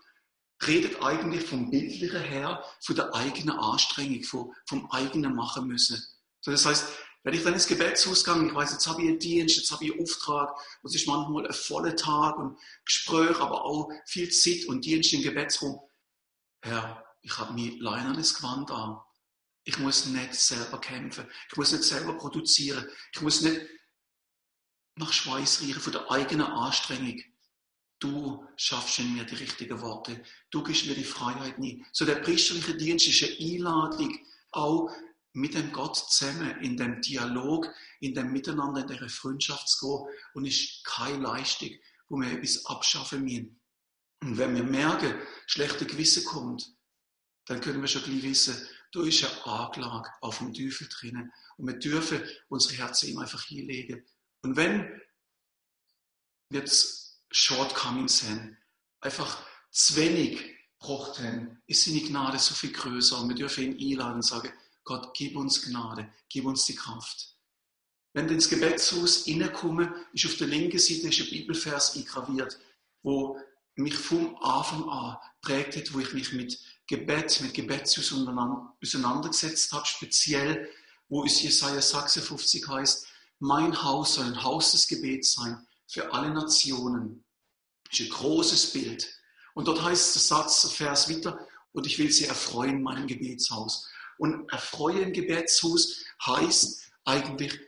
redet 0.66 1.02
eigentlich 1.02 1.44
vom 1.44 1.70
Bildlichen 1.70 2.22
her, 2.22 2.64
von 2.80 2.96
der 2.96 3.14
eigenen 3.14 3.58
Anstrengung, 3.58 4.22
vom, 4.22 4.54
vom 4.66 4.90
eigenen 4.90 5.34
Machen 5.34 5.66
müssen. 5.66 6.02
So, 6.40 6.50
das 6.50 6.66
heißt, 6.66 6.86
wenn 7.24 7.34
ich 7.34 7.44
dann 7.44 7.54
ins 7.54 7.68
Gebetshaus 7.68 8.24
gehe, 8.24 8.46
ich 8.46 8.54
weiß, 8.54 8.72
jetzt 8.72 8.86
habe 8.86 9.02
ich 9.02 9.08
einen 9.08 9.18
Dienst, 9.18 9.56
jetzt 9.56 9.70
habe 9.70 9.84
ich 9.84 9.92
einen 9.92 10.02
Auftrag, 10.02 10.56
und 10.82 10.90
es 10.90 10.96
ist 10.96 11.06
manchmal 11.06 11.46
ein 11.46 11.52
voller 11.52 11.94
Tag 11.94 12.36
und 12.36 12.58
Gespräch, 12.84 13.38
aber 13.38 13.64
auch 13.64 13.90
viel 14.06 14.28
Zeit 14.30 14.66
und 14.66 14.84
Dienst 14.84 15.12
im 15.12 15.22
Gebetsraum. 15.22 15.80
Herr, 16.62 17.04
ich 17.22 17.38
habe 17.38 17.52
mir 17.52 17.80
leinernes 17.80 18.34
Gewand 18.34 18.70
an. 18.70 18.98
Ich 19.64 19.78
muss 19.78 20.06
nicht 20.06 20.34
selber 20.34 20.80
kämpfen. 20.80 21.28
Ich 21.48 21.56
muss 21.56 21.70
nicht 21.70 21.84
selber 21.84 22.14
produzieren. 22.14 22.88
Ich 23.14 23.20
muss 23.20 23.42
nicht 23.42 23.60
nach 24.96 25.12
Schweiß 25.12 25.60
riechen 25.60 25.80
von 25.80 25.92
der 25.92 26.10
eigenen 26.10 26.46
Anstrengung. 26.46 27.22
Du 28.02 28.44
schaffst 28.56 28.98
in 28.98 29.14
mir 29.14 29.22
die 29.22 29.36
richtigen 29.36 29.80
Worte. 29.80 30.24
Du 30.50 30.64
gibst 30.64 30.86
mir 30.86 30.96
die 30.96 31.04
Freiheit 31.04 31.60
nie. 31.60 31.84
So 31.92 32.04
der 32.04 32.16
priesterliche 32.16 32.76
Dienst 32.76 33.06
ist 33.06 33.22
eine 33.22 33.52
Einladung, 33.52 34.18
auch 34.50 34.90
mit 35.34 35.54
dem 35.54 35.70
Gott 35.70 35.96
zusammen, 35.96 36.60
in 36.62 36.76
dem 36.76 37.00
Dialog, 37.00 37.72
in 38.00 38.12
dem 38.12 38.32
Miteinander, 38.32 38.80
in 38.80 38.88
der 38.88 39.08
Freundschaft 39.08 39.68
zu 39.68 39.86
gehen 39.86 40.14
und 40.34 40.46
ist 40.46 40.84
keine 40.84 41.18
Leistung, 41.18 41.70
wo 42.08 42.16
wir 42.16 42.32
etwas 42.32 42.66
abschaffen 42.66 43.22
müssen. 43.22 43.60
Und 44.20 44.36
wenn 44.36 44.56
wir 44.56 44.64
merken, 44.64 45.14
schlechte 45.46 45.86
Gewissen 45.86 46.24
kommt, 46.24 46.74
dann 47.46 47.60
können 47.60 47.82
wir 47.82 47.88
schon 47.88 48.02
gleich 48.02 48.24
wissen, 48.24 48.56
da 48.90 49.02
ist 49.04 49.24
eine 49.24 49.46
Anklage 49.46 50.10
auf 50.22 50.38
dem 50.38 50.52
Teufel 50.52 50.88
drinnen. 50.88 51.32
Und 51.56 51.68
wir 51.68 51.78
dürfen 51.78 52.20
unsere 52.48 52.74
Herzen 52.82 53.10
ihm 53.10 53.18
einfach 53.18 53.44
hinlegen. 53.44 54.04
Und 54.42 54.56
wenn 54.56 55.00
wir 56.50 56.64
Shortcomings 57.32 58.22
haben, 58.24 58.56
einfach 59.00 59.42
zu 59.70 59.96
wenig 59.96 60.40
gebraucht 60.78 61.18
haben, 61.18 61.62
ist 61.66 61.84
seine 61.84 62.00
Gnade 62.00 62.38
so 62.38 62.54
viel 62.54 62.72
größer. 62.72 63.20
Und 63.20 63.28
wir 63.30 63.36
dürfen 63.36 63.78
ihn 63.78 63.92
einladen 63.92 64.16
und 64.16 64.22
sagen, 64.22 64.52
Gott, 64.84 65.14
gib 65.14 65.36
uns 65.36 65.62
Gnade, 65.62 66.12
gib 66.28 66.44
uns 66.44 66.66
die 66.66 66.74
Kraft. 66.74 67.36
Wenn 68.12 68.28
wir 68.28 68.34
ins 68.34 68.50
Gebetshaus 68.50 69.26
reinkommen, 69.26 69.92
ist 70.12 70.26
auf 70.26 70.36
der 70.36 70.48
linken 70.48 70.78
Seite 70.78 71.06
ein 71.06 71.30
Bibelvers 71.30 71.96
eingraviert, 71.96 72.58
wo 73.02 73.40
mich 73.74 73.94
vom 73.94 74.36
Anfang 74.42 74.88
an 74.88 75.16
prägt 75.40 75.76
hat, 75.76 75.94
wo 75.94 76.00
ich 76.00 76.12
mich 76.12 76.32
mit 76.32 76.58
Gebet, 76.86 77.40
mit 77.40 77.54
Gebetshaus 77.54 78.12
auseinandergesetzt 78.12 79.72
habe, 79.72 79.86
speziell, 79.86 80.68
wo 81.08 81.24
es 81.24 81.42
Jesaja 81.42 81.80
56 81.80 82.68
heißt, 82.68 83.06
mein 83.38 83.82
Haus 83.82 84.14
soll 84.14 84.26
ein 84.26 84.42
Haus 84.42 84.72
des 84.72 84.86
Gebets 84.86 85.32
sein 85.32 85.66
für 85.92 86.12
alle 86.12 86.30
Nationen. 86.30 87.22
Das 87.84 88.00
ist 88.00 88.06
ein 88.06 88.12
großes 88.12 88.72
Bild. 88.72 89.14
Und 89.54 89.68
dort 89.68 89.82
heißt 89.82 90.14
der 90.14 90.22
Satz, 90.22 90.72
Vers 90.72 91.10
weiter, 91.10 91.46
und 91.72 91.86
ich 91.86 91.98
will 91.98 92.10
sie 92.10 92.24
erfreuen 92.24 92.76
in 92.76 92.82
meinem 92.82 93.06
Gebetshaus. 93.06 93.90
Und 94.16 94.50
erfreuen 94.50 95.02
im 95.02 95.12
Gebetshaus 95.12 96.02
heißt 96.24 96.90
eigentlich, 97.04 97.60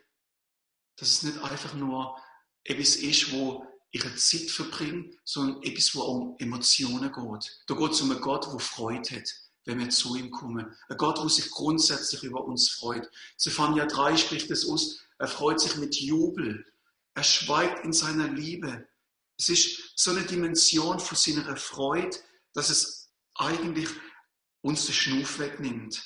dass 0.96 1.10
es 1.10 1.22
nicht 1.22 1.42
einfach 1.42 1.74
nur 1.74 2.16
etwas 2.64 2.96
ist, 2.96 3.32
wo 3.32 3.66
eine 3.94 4.16
Zeit 4.16 4.50
verbringe, 4.50 5.10
sondern 5.24 5.62
etwas, 5.62 5.94
wo 5.94 6.02
um 6.02 6.36
Emotionen 6.38 7.12
geht. 7.12 7.62
Da 7.66 7.74
geht 7.74 7.92
es 7.92 8.00
um 8.00 8.10
einen 8.10 8.20
Gott, 8.20 8.46
der 8.50 8.58
Freude 8.58 9.16
hat, 9.16 9.34
wenn 9.66 9.78
wir 9.78 9.90
zu 9.90 10.16
ihm 10.16 10.30
kommen. 10.30 10.74
Ein 10.88 10.96
Gott, 10.96 11.18
der 11.18 11.28
sich 11.28 11.50
grundsätzlich 11.50 12.22
über 12.22 12.44
uns 12.44 12.70
freut. 12.70 13.08
Zephania 13.36 13.86
3 13.86 14.16
spricht 14.16 14.50
es 14.50 14.66
aus, 14.66 15.00
er 15.18 15.28
freut 15.28 15.60
sich 15.60 15.76
mit 15.76 15.94
Jubel. 15.96 16.64
Er 17.14 17.22
schweigt 17.22 17.84
in 17.84 17.92
seiner 17.92 18.28
Liebe. 18.28 18.88
Es 19.38 19.48
ist 19.48 19.92
so 19.96 20.10
eine 20.10 20.22
Dimension 20.22 20.98
von 20.98 21.16
seiner 21.16 21.56
Freude, 21.56 22.16
dass 22.52 22.70
es 22.70 23.12
eigentlich 23.34 23.88
uns 24.62 24.86
den 24.86 24.94
Schnuf 24.94 25.38
wegnimmt. 25.38 26.02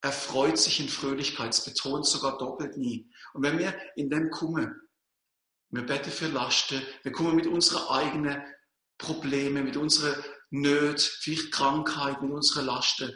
Er 0.00 0.12
freut 0.12 0.58
sich 0.58 0.80
in 0.80 0.88
Fröhlichkeit, 0.88 1.52
es 1.52 1.64
betont 1.64 2.06
sogar 2.06 2.38
doppelt 2.38 2.76
nie. 2.76 3.10
Und 3.34 3.42
wenn 3.42 3.58
wir 3.58 3.76
in 3.96 4.10
dem 4.10 4.30
kommen, 4.30 4.80
wir 5.70 5.84
beten 5.84 6.10
für 6.10 6.28
Lasten, 6.28 6.82
wir 7.02 7.12
kommen 7.12 7.34
mit 7.34 7.46
unseren 7.46 7.88
eigenen 7.88 8.42
Problemen, 8.96 9.64
mit 9.64 9.76
unseren 9.76 10.22
Nöten, 10.50 11.04
vielleicht 11.20 11.52
Krankheit, 11.52 12.22
mit 12.22 12.30
unseren 12.30 12.66
Lasten, 12.66 13.12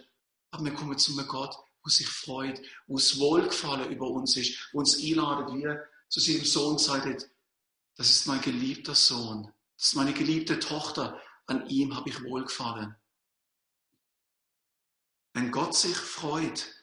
aber 0.51 0.65
wir 0.65 0.75
kommen 0.75 0.99
zu 0.99 1.17
einem 1.19 1.29
Gott, 1.29 1.57
wo 1.83 1.89
sich 1.89 2.09
freut, 2.09 2.61
wo 2.87 2.97
es 2.97 3.19
Wohlgefallen 3.19 3.91
über 3.91 4.09
uns 4.09 4.37
ist, 4.37 4.69
wo 4.73 4.81
uns 4.81 4.97
einladet, 5.03 5.55
wie 5.55 5.67
zu 6.09 6.21
seinem 6.21 6.45
Sohn 6.45 6.79
sagt, 6.79 7.29
das 7.97 8.11
ist 8.11 8.27
mein 8.27 8.41
geliebter 8.41 8.95
Sohn, 8.95 9.53
das 9.77 9.89
ist 9.89 9.95
meine 9.95 10.13
geliebte 10.13 10.59
Tochter, 10.59 11.21
an 11.47 11.69
ihm 11.69 11.95
habe 11.97 12.09
ich 12.09 12.23
Wohlgefallen. 12.23 12.97
Wenn 15.35 15.51
Gott 15.51 15.75
sich 15.75 15.97
freut, 15.97 16.75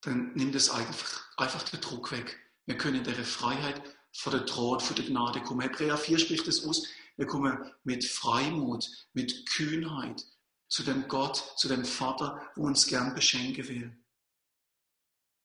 dann 0.00 0.32
nimmt 0.34 0.54
es 0.54 0.70
einfach, 0.70 1.36
einfach 1.36 1.62
den 1.64 1.80
Druck 1.80 2.12
weg. 2.12 2.38
Wir 2.64 2.76
können 2.76 2.96
in 2.96 3.04
der 3.04 3.24
Freiheit 3.24 3.82
vor 4.12 4.32
der 4.32 4.46
Thron, 4.46 4.80
vor 4.80 4.96
der 4.96 5.04
Gnade 5.04 5.42
kommen. 5.42 5.60
Hebräer 5.60 5.98
4 5.98 6.18
spricht 6.18 6.48
es 6.48 6.64
aus. 6.64 6.86
Wir 7.16 7.26
kommen 7.26 7.72
mit 7.84 8.04
Freimut, 8.04 8.90
mit 9.12 9.46
Kühnheit 9.50 10.24
zu 10.68 10.82
dem 10.82 11.06
Gott, 11.08 11.54
zu 11.56 11.68
dem 11.68 11.84
Vater, 11.84 12.50
wo 12.56 12.66
uns 12.66 12.86
gern 12.86 13.14
beschenken 13.14 13.68
will. 13.68 14.04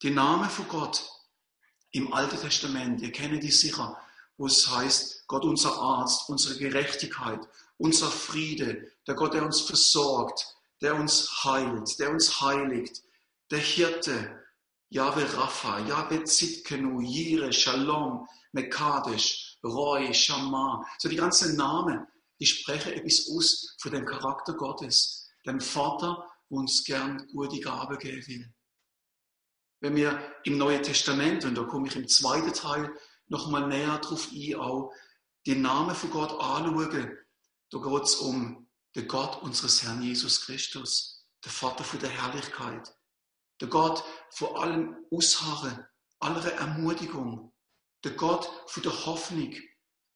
Die 0.01 0.09
Name 0.09 0.49
von 0.49 0.67
Gott 0.67 1.09
im 1.91 2.13
Alten 2.13 2.39
Testament, 2.39 3.01
ihr 3.01 3.11
kennt 3.11 3.43
die 3.43 3.51
sicher, 3.51 3.97
wo 4.37 4.47
es 4.47 4.69
heißt, 4.69 5.27
Gott 5.27 5.43
unser 5.43 5.77
Arzt, 5.77 6.29
unsere 6.29 6.57
Gerechtigkeit, 6.57 7.39
unser 7.77 8.09
Friede, 8.09 8.91
der 9.07 9.15
Gott, 9.15 9.33
der 9.33 9.43
uns 9.45 9.61
versorgt, 9.61 10.55
der 10.81 10.95
uns 10.95 11.43
heilt, 11.43 11.99
der 11.99 12.11
uns 12.11 12.41
heiligt, 12.41 13.03
der 13.49 13.59
Hirte, 13.59 14.41
Yahweh 14.89 15.23
Rapha, 15.23 15.79
Yahweh 15.79 16.23
Zitkenu, 16.23 17.01
Jire, 17.01 17.53
Shalom, 17.53 18.27
Mekadesh, 18.51 19.57
Roy, 19.63 20.13
Shammah. 20.13 20.85
So 20.97 21.07
die 21.07 21.15
ganzen 21.15 21.55
Namen, 21.55 22.07
die 22.39 22.45
sprechen 22.45 22.93
etwas 22.93 23.29
aus 23.29 23.75
von 23.79 23.91
dem 23.91 24.05
Charakter 24.05 24.53
Gottes, 24.53 25.29
dem 25.45 25.61
Vater, 25.61 26.27
der 26.49 26.57
uns 26.57 26.83
gern 26.83 27.25
gute 27.31 27.59
Gabe 27.59 27.97
geben 27.97 28.27
will. 28.27 28.53
Wenn 29.81 29.95
wir 29.95 30.21
im 30.43 30.57
Neuen 30.57 30.83
Testament, 30.83 31.43
und 31.43 31.55
da 31.55 31.63
komme 31.63 31.87
ich 31.87 31.95
im 31.95 32.07
zweiten 32.07 32.53
Teil 32.53 32.95
nochmal 33.27 33.67
näher 33.67 33.97
drauf 33.97 34.29
ein, 34.31 34.55
auch 34.55 34.93
die 35.47 35.55
Namen 35.55 35.95
von 35.95 36.11
Gott 36.11 36.39
anschauen, 36.39 37.17
da 37.71 37.77
geht 37.79 38.03
es 38.03 38.15
um 38.15 38.69
den 38.95 39.07
Gott 39.07 39.41
unseres 39.41 39.81
Herrn 39.83 40.03
Jesus 40.03 40.45
Christus, 40.45 41.25
der 41.43 41.51
Vater 41.51 41.83
von 41.83 41.99
der 41.99 42.09
Herrlichkeit, 42.09 42.95
der 43.59 43.69
Gott 43.69 44.03
von 44.29 44.55
allem 44.55 44.97
Ausharren, 45.09 45.83
aller 46.19 46.53
Ermutigung, 46.53 47.51
der 48.03 48.11
Gott 48.11 48.49
von 48.67 48.83
der 48.83 49.05
Hoffnung, 49.05 49.55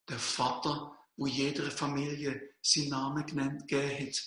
der 0.07 0.19
Vater, 0.19 0.95
wo 1.15 1.25
jeder 1.25 1.71
Familie 1.71 2.53
seinen 2.61 2.89
Namen 2.89 3.25
genannt 3.25 3.67
gegeben 3.67 4.09
hat. 4.09 4.21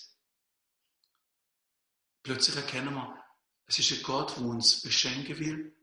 Plötzlich 2.23 2.57
erkennen 2.57 2.93
wir, 2.93 3.28
es 3.69 3.77
ist 3.77 3.91
ein 3.91 4.03
Gott, 4.03 4.35
der 4.35 4.45
uns 4.45 4.81
beschenken 4.81 5.37
will 5.37 5.75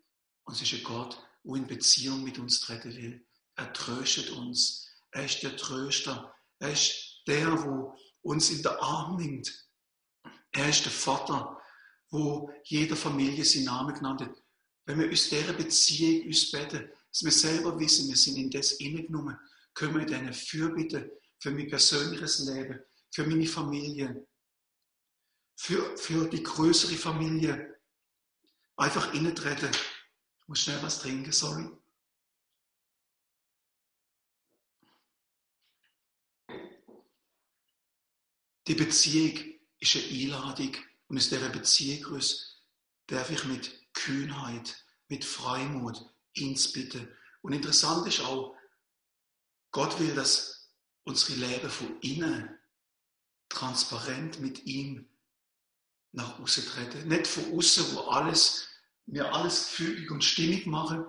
und 0.45 0.55
es 0.55 0.63
ist 0.63 0.75
ein 0.75 0.83
Gott, 0.83 1.17
der 1.45 1.55
in 1.55 1.69
Beziehung 1.69 2.25
mit 2.25 2.37
uns 2.39 2.59
treten 2.61 2.95
will. 2.97 3.25
Er 3.55 3.73
tröstet 3.73 4.31
uns. 4.31 4.89
Er 5.13 5.25
ist 5.25 5.43
der 5.45 5.57
Tröster. 5.57 6.35
Er 6.59 6.73
ist 6.73 7.23
der, 7.29 7.49
der 7.49 7.95
uns 8.23 8.51
in 8.51 8.63
der 8.63 8.83
Arm 8.83 9.17
nimmt. 9.17 9.69
Er 10.51 10.69
ist 10.69 10.85
der 10.85 10.91
Vater, 10.91 11.63
wo 12.11 12.51
jeder 12.65 12.97
Familie 12.97 13.45
seinen 13.45 13.67
Namen 13.67 13.95
genannt 13.95 14.23
hat. 14.23 14.43
Wenn 14.85 14.99
wir 14.99 15.11
aus 15.11 15.29
dieser 15.29 15.53
Beziehung 15.53 16.27
uns 16.27 16.51
beten, 16.51 16.91
dass 17.13 17.23
wir 17.23 17.33
selber 17.33 17.79
wissen, 17.79 18.09
wir 18.09 18.17
sind 18.17 18.37
in 18.37 18.51
das 18.51 18.73
hineingenommen, 18.73 19.39
können 19.75 19.95
wir 19.95 20.01
in 20.03 20.09
diesen 20.09 20.33
Fürbitte 20.33 21.21
für 21.39 21.53
mein 21.53 21.69
persönliches 21.69 22.41
Leben, 22.41 22.81
für 23.15 23.25
meine 23.27 23.47
Familie, 23.47 24.27
für, 25.57 25.97
für 25.97 26.29
die 26.29 26.43
größere 26.43 26.97
Familie 26.97 27.76
einfach 28.77 29.13
innentreten. 29.15 29.71
Ich 29.73 30.49
muss 30.49 30.61
schnell 30.61 30.83
was 30.83 31.01
trinken, 31.01 31.33
sorry. 31.33 31.69
Die 38.67 38.75
Beziehung 38.75 39.61
ist 39.79 39.97
eine 39.97 40.07
Einladung 40.07 40.77
und 41.09 41.19
aus 41.19 41.29
dieser 41.29 41.49
Beziehung 41.49 42.21
darf 43.07 43.31
ich 43.31 43.45
mit 43.45 43.93
Kühnheit, 43.95 44.85
mit 45.09 45.25
Freimut 45.25 46.05
ins 46.33 46.73
bitten. 46.73 47.09
Und 47.43 47.53
interessant 47.53 48.07
ist 48.09 48.21
auch, 48.21 48.57
Gott 49.71 49.99
will, 50.01 50.15
dass 50.15 50.69
unsere 51.05 51.39
Leben 51.39 51.71
von 51.71 52.01
innen 52.01 52.59
transparent 53.49 54.41
mit 54.41 54.65
ihm 54.65 55.09
nach 56.17 56.41
außen 56.41 56.65
treten. 56.65 57.09
Nicht 57.09 57.27
von 57.27 57.57
außen, 57.57 57.95
wo 57.95 58.01
alles, 58.01 58.69
wir 59.07 59.33
alles 59.35 59.69
gefügig 59.69 60.11
und 60.11 60.25
stimmig 60.25 60.67
machen, 60.67 61.05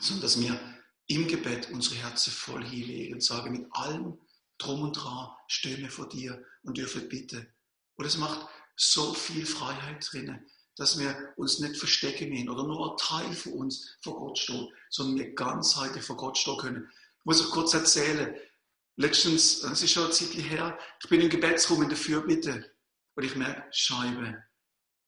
sondern 0.00 0.22
dass 0.22 0.40
wir 0.40 0.58
im 1.06 1.28
Gebet 1.28 1.70
unsere 1.70 1.96
Herzen 1.96 2.32
voll 2.32 2.64
hinlegen 2.64 3.14
und 3.14 3.22
sagen, 3.22 3.52
mit 3.52 3.66
allem 3.72 4.18
drum 4.58 4.82
und 4.82 4.92
dran 4.94 5.28
stehen 5.46 5.80
wir 5.80 5.90
vor 5.90 6.08
dir 6.08 6.42
und 6.62 6.76
dürfen 6.78 7.08
bitten. 7.08 7.46
Und 7.96 8.04
es 8.04 8.16
macht 8.16 8.46
so 8.76 9.12
viel 9.12 9.46
Freiheit 9.46 10.06
drinnen, 10.10 10.46
dass 10.76 10.98
wir 10.98 11.32
uns 11.36 11.58
nicht 11.58 11.76
verstecken 11.76 12.30
müssen 12.30 12.48
oder 12.48 12.64
nur 12.64 12.92
ein 12.92 12.96
Teil 12.96 13.32
von 13.34 13.52
uns 13.52 13.96
vor 14.00 14.16
Gott 14.18 14.38
stehen, 14.38 14.68
sondern 14.90 15.18
wir 15.18 15.34
ganzheitlich 15.34 16.04
vor 16.04 16.16
Gott 16.16 16.38
stehen 16.38 16.58
können. 16.58 16.90
Ich 17.18 17.24
muss 17.24 17.40
euch 17.40 17.50
kurz 17.50 17.74
erzählen. 17.74 18.34
Letztens, 18.96 19.62
es 19.62 19.82
ist 19.82 19.92
schon 19.92 20.06
ein 20.06 20.12
Zeit 20.12 20.34
her, 20.34 20.78
ich 21.02 21.08
bin 21.08 21.20
im 21.20 21.28
Gebetsraum 21.28 21.82
in 21.82 21.88
der 21.88 21.98
Fürbitte 21.98 22.77
und 23.18 23.24
ich 23.24 23.34
merke, 23.34 23.64
Scheibe, 23.72 24.44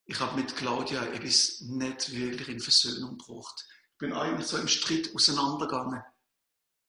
ich 0.05 0.19
habe 0.19 0.35
mit 0.35 0.57
Claudia 0.57 1.05
etwas 1.05 1.61
nicht 1.61 2.11
wirklich 2.11 2.49
in 2.49 2.59
Versöhnung 2.59 3.17
gebracht. 3.17 3.65
Ich 3.93 3.99
bin 3.99 4.13
eigentlich 4.13 4.49
so 4.49 4.59
im 4.59 4.67
Streit 4.67 5.15
auseinandergegangen. 5.15 6.03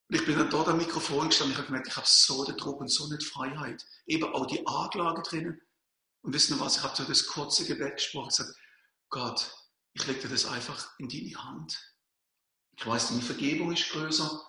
Und 0.10 0.16
ich 0.16 0.25
bin 0.25 0.40
dann 0.40 0.50
dort 0.50 0.70
am 0.70 0.78
Mikrofon 0.78 1.30
gestanden 1.30 1.51
ich 1.51 1.58
habe 1.60 1.68
gemerkt, 1.68 1.90
ich 1.90 1.96
habe 1.96 2.08
so 2.10 2.44
den 2.44 2.58
Druck 2.58 2.82
und 2.82 2.88
so 2.88 3.08
nicht 3.08 3.24
Freiheit. 3.24 3.86
Eben 4.08 4.34
auch 4.34 4.48
die 4.48 4.66
Anklage 4.66 5.22
drinnen. 5.22 5.62
Und 6.24 6.34
wissen 6.34 6.56
Sie 6.56 6.60
was, 6.60 6.78
ich 6.78 6.84
habe 6.84 6.96
so 6.96 7.04
das 7.04 7.28
kurze 7.28 7.66
Gebet 7.66 7.98
gesprochen 7.98 8.30
gesagt, 8.30 8.58
Gott, 9.12 9.56
ich 9.94 10.08
lege 10.08 10.22
dir 10.22 10.30
das 10.30 10.48
einfach 10.48 10.98
in 10.98 11.08
deine 11.08 11.44
Hand. 11.44 11.78
Ich 12.78 12.88
weiß, 12.88 13.10
deine 13.10 13.22
Vergebung 13.22 13.74
ist 13.74 13.92
größer. 13.92 14.44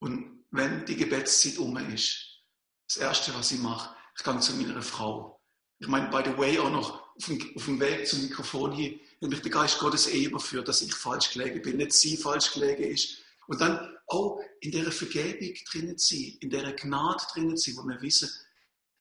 Und 0.00 0.44
wenn 0.50 0.84
die 0.86 0.96
Gebetszeit 0.96 1.58
um 1.58 1.76
ist, 1.76 2.42
das 2.88 2.96
Erste, 2.96 3.32
was 3.36 3.52
ich 3.52 3.60
mache, 3.60 3.94
ich 4.18 4.24
gehe 4.24 4.40
zu 4.40 4.56
meiner 4.56 4.82
Frau. 4.82 5.39
Ich 5.80 5.88
meine, 5.88 6.10
by 6.10 6.22
the 6.22 6.36
way, 6.36 6.58
auch 6.58 6.70
noch 6.70 7.16
auf 7.16 7.24
dem, 7.24 7.40
auf 7.56 7.64
dem 7.64 7.80
Weg 7.80 8.06
zum 8.06 8.20
Mikrofon 8.20 8.72
hier, 8.72 9.00
wenn 9.20 9.30
mich 9.30 9.40
der 9.40 9.50
Geist 9.50 9.78
Gottes 9.78 10.08
eh 10.08 10.24
überführt, 10.24 10.68
dass 10.68 10.82
ich 10.82 10.94
falsch 10.94 11.32
gelegen 11.32 11.62
bin, 11.62 11.78
nicht 11.78 11.94
sie 11.94 12.18
falsch 12.18 12.52
gelegen 12.52 12.84
ist. 12.84 13.16
Und 13.46 13.62
dann 13.62 13.96
auch 14.06 14.40
in 14.60 14.72
der 14.72 14.92
Vergebung 14.92 15.54
drinnen 15.70 15.96
sein, 15.96 16.36
in 16.40 16.50
der 16.50 16.72
Gnade 16.74 17.24
drinnen 17.32 17.56
sein, 17.56 17.76
wo 17.78 17.82
wir 17.88 18.00
wissen, 18.02 18.30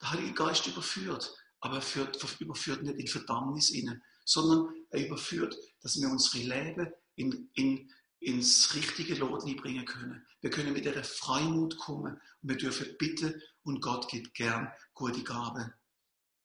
der 0.01 0.11
Heilige 0.11 0.33
Geist 0.33 0.67
überführt. 0.67 1.35
Aber 1.59 1.75
er 1.75 1.81
führt, 1.81 2.17
überführt 2.39 2.81
nicht 2.83 2.97
in 2.97 3.07
Verdammnis 3.07 3.71
inne, 3.71 4.01
sondern 4.23 4.73
er 4.91 5.05
überführt, 5.05 5.57
dass 5.81 5.99
wir 5.99 6.09
unsere 6.09 6.43
Leben 6.45 6.93
in, 7.15 7.49
in, 7.55 7.91
ins 8.21 8.73
richtige 8.73 9.15
Lot 9.15 9.43
bringen 9.57 9.85
können. 9.85 10.25
Wir 10.39 10.49
können 10.49 10.71
mit 10.71 10.85
der 10.85 11.03
Freimut 11.03 11.77
kommen 11.77 12.13
und 12.41 12.49
wir 12.49 12.55
dürfen 12.55 12.95
bitten 12.97 13.41
und 13.63 13.81
Gott 13.81 14.07
gibt 14.07 14.33
gern 14.33 14.71
gute 14.93 15.23
Gaben. 15.23 15.73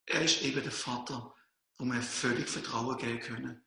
Er 0.07 0.23
ist 0.23 0.43
eben 0.43 0.63
der 0.63 0.73
Vater, 0.73 1.35
wo 1.77 1.85
wir 1.85 2.03
völlig 2.03 2.49
Vertrauen 2.49 2.97
geben 2.97 3.21
können. 3.21 3.65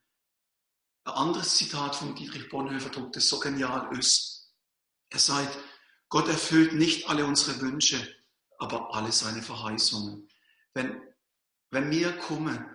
Ein 1.03 1.13
anderes 1.13 1.56
Zitat 1.56 1.96
von 1.96 2.15
Dietrich 2.15 2.50
Bonhoeffer 2.50 2.89
drückt 2.89 3.17
es 3.17 3.29
so 3.29 3.39
genial 3.39 3.88
aus. 3.98 4.51
Er 5.10 5.20
sagt, 5.20 5.58
Gott 6.10 6.27
erfüllt 6.27 6.74
nicht 6.74 7.10
alle 7.10 7.25
unsere 7.25 7.60
Wünsche, 7.62 8.15
aber 8.60 8.94
alle 8.94 9.12
seine 9.12 9.41
Verheißungen. 9.41 10.29
Wenn, 10.74 11.01
wenn 11.72 11.89
wir 11.91 12.12
kommen 12.17 12.65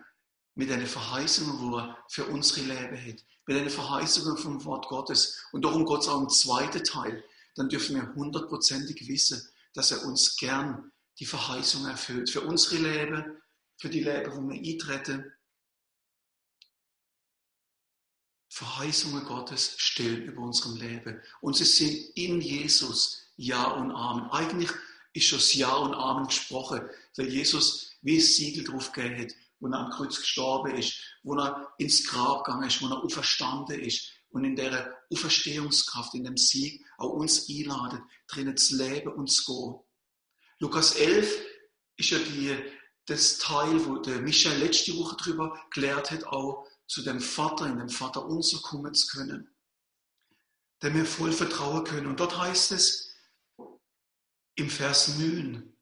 mit 0.55 0.71
einer 0.71 0.87
Verheißung, 0.87 1.61
wo 1.61 1.79
er 1.79 1.99
für 2.09 2.27
unsere 2.27 2.67
Leben 2.67 2.97
hat, 2.97 3.25
mit 3.47 3.57
einer 3.57 3.71
Verheißung 3.71 4.37
vom 4.37 4.65
Wort 4.65 4.87
Gottes, 4.89 5.45
und 5.53 5.65
darum 5.65 5.85
Gott 5.85 6.09
auch 6.09 6.21
im 6.21 6.29
zweiten 6.29 6.85
Teil, 6.85 7.25
dann 7.55 7.69
dürfen 7.69 7.97
wir 7.97 8.15
hundertprozentig 8.15 9.09
wissen, 9.09 9.47
dass 9.75 9.91
er 9.91 10.05
uns 10.05 10.37
gern 10.37 10.93
die 11.19 11.27
Verheißung 11.27 11.87
erfüllt. 11.87 12.31
Für 12.31 12.43
unsere 12.43 12.77
Leben, 12.77 13.42
für 13.83 13.89
die 13.89 14.05
Leben, 14.05 14.33
wo 14.33 14.49
wir 14.49 14.61
eintreten. 14.61 15.33
Verheißungen 18.49 19.25
Gottes 19.25 19.75
stehen 19.77 20.23
über 20.23 20.41
unserem 20.43 20.77
Leben. 20.77 21.21
Und 21.41 21.57
sie 21.57 21.65
sind 21.65 22.17
in 22.17 22.41
Jesus 22.41 23.33
Ja 23.35 23.73
und 23.73 23.91
Amen. 23.91 24.31
Eigentlich 24.31 24.71
ist 25.15 25.27
schon 25.27 25.41
das 25.41 25.53
Ja 25.55 25.75
und 25.75 25.95
Amen 25.95 26.29
gesprochen, 26.29 26.89
weil 27.17 27.29
Jesus 27.29 27.91
wie 28.03 28.19
ein 28.19 28.21
Siegel 28.21 28.63
drauf 28.63 28.93
hat, 28.97 29.33
wo 29.59 29.67
er 29.67 29.81
am 29.81 29.91
Kreuz 29.91 30.21
gestorben 30.21 30.77
ist, 30.77 31.01
wo 31.25 31.35
er 31.35 31.75
ins 31.79 32.07
Grab 32.07 32.45
gegangen 32.45 32.69
ist, 32.69 32.81
wo 32.83 32.87
er 32.87 33.03
auferstanden 33.03 33.81
ist 33.81 34.13
und 34.31 34.45
in 34.45 34.55
der 34.55 34.97
Auferstehungskraft, 35.11 36.15
in 36.15 36.23
dem 36.23 36.37
Sieg 36.37 36.85
auch 36.99 37.11
uns 37.11 37.49
einladet, 37.49 38.03
drinnen 38.29 38.57
zu 38.57 38.77
leben 38.77 39.13
und 39.13 39.27
zu 39.27 39.45
gehen. 39.45 39.81
Lukas 40.61 40.95
11 40.95 41.47
ist 41.97 42.11
ja 42.11 42.19
die, 42.21 42.57
das 43.07 43.39
Teil, 43.39 43.85
wo 43.87 43.99
der 43.99 44.21
Michael 44.21 44.59
letzte 44.59 44.97
Woche 44.97 45.17
drüber 45.17 45.61
gelehrt 45.71 46.11
hat, 46.11 46.25
auch 46.25 46.67
zu 46.87 47.03
dem 47.03 47.21
Vater, 47.21 47.67
in 47.67 47.79
dem 47.79 47.89
Vater 47.89 48.25
unser 48.25 48.61
kommen 48.61 48.95
zu 48.95 49.07
können, 49.09 49.51
dem 50.83 50.95
wir 50.95 51.07
voll 51.07 51.33
vertrauen 51.33 51.85
können. 51.85 52.07
Und 52.07 52.21
dort 52.21 52.39
heißt 52.39 52.73
es 52.73 53.15
im 54.55 54.71
Vers 54.71 55.19
9, 55.19 55.77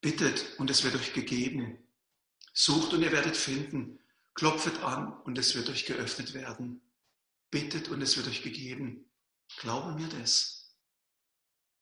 bittet 0.00 0.58
und 0.58 0.70
es 0.70 0.84
wird 0.84 0.94
euch 0.94 1.12
gegeben. 1.12 1.86
Sucht 2.52 2.92
und 2.92 3.02
ihr 3.02 3.12
werdet 3.12 3.36
finden. 3.36 3.98
Klopfet 4.34 4.78
an 4.82 5.20
und 5.22 5.36
es 5.38 5.54
wird 5.54 5.68
euch 5.68 5.84
geöffnet 5.84 6.34
werden. 6.34 6.80
Bittet 7.50 7.88
und 7.88 8.00
es 8.00 8.16
wird 8.16 8.28
euch 8.28 8.42
gegeben. 8.42 9.10
Glauben 9.58 9.98
wir 9.98 10.08
das? 10.20 10.74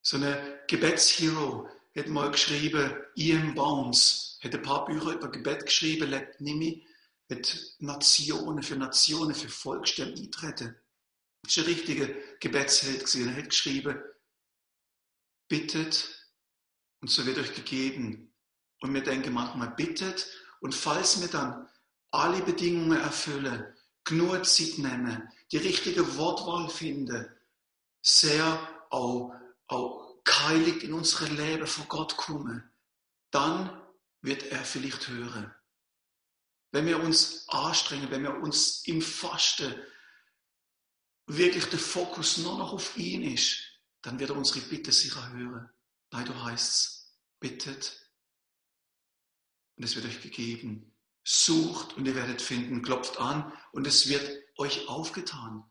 So 0.01 0.17
eine 0.17 0.63
Gebetshero 0.67 1.69
hat 1.95 2.07
mal 2.07 2.31
geschrieben, 2.31 2.93
Ian 3.15 3.55
Bounds, 3.55 4.39
hat 4.41 4.53
ein 4.53 4.61
paar 4.61 4.85
Bücher 4.85 5.13
über 5.13 5.29
Gebet 5.29 5.65
geschrieben, 5.65 6.09
lebt 6.09 6.39
Nimi, 6.39 6.85
hat 7.29 7.57
Nationen 7.79 8.63
für 8.63 8.75
Nationen, 8.75 9.35
für 9.35 9.49
Volksstämme 9.49 10.13
eintreten. 10.13 10.75
Das 11.43 11.55
ist 11.55 11.63
ein 11.63 11.73
richtiger 11.73 12.07
Gebetsheld 12.39 12.99
gewesen. 12.99 13.29
Er 13.29 13.37
hat 13.37 13.49
geschrieben, 13.49 14.01
bittet 15.47 16.09
und 17.01 17.09
so 17.09 17.25
wird 17.25 17.37
euch 17.37 17.53
gegeben. 17.53 18.33
Und 18.81 18.93
wir 18.93 19.03
denken 19.03 19.33
manchmal, 19.33 19.71
bittet 19.71 20.27
und 20.61 20.73
falls 20.73 21.21
wir 21.21 21.27
dann 21.27 21.67
alle 22.11 22.41
Bedingungen 22.41 22.99
erfüllen, 22.99 23.73
genug 24.03 24.45
Zeit 24.45 24.77
nehmen, 24.77 25.29
die 25.51 25.57
richtige 25.57 26.17
Wortwahl 26.17 26.69
finden, 26.69 27.27
sehr 28.01 28.85
auch, 28.89 29.33
auch 29.67 30.08
geheiligt 30.23 30.83
in 30.83 30.93
unsere 30.93 31.27
Leben 31.27 31.67
vor 31.67 31.85
Gott 31.85 32.17
kommen, 32.17 32.69
dann 33.31 33.81
wird 34.21 34.43
er 34.43 34.63
vielleicht 34.63 35.07
hören. 35.07 35.53
Wenn 36.71 36.85
wir 36.85 36.99
uns 36.99 37.47
anstrengen, 37.49 38.11
wenn 38.11 38.23
wir 38.23 38.35
uns 38.35 38.85
im 38.85 39.01
Fasten 39.01 39.75
wirklich 41.25 41.65
der 41.65 41.79
Fokus 41.79 42.37
nur 42.37 42.57
noch 42.57 42.73
auf 42.73 42.97
ihn 42.97 43.23
ist, 43.23 43.63
dann 44.01 44.19
wird 44.19 44.31
er 44.31 44.37
unsere 44.37 44.61
Bitte 44.61 44.91
sicher 44.91 45.31
hören. 45.31 45.69
Leider 46.11 46.43
heißt 46.43 46.73
es, 46.73 47.17
bittet 47.39 48.09
und 49.77 49.83
es 49.83 49.95
wird 49.95 50.05
euch 50.05 50.21
gegeben. 50.21 50.95
Sucht 51.23 51.95
und 51.95 52.05
ihr 52.05 52.15
werdet 52.15 52.41
finden, 52.41 52.81
klopft 52.81 53.19
an 53.19 53.51
und 53.71 53.85
es 53.85 54.09
wird 54.09 54.43
euch 54.57 54.87
aufgetan. 54.87 55.69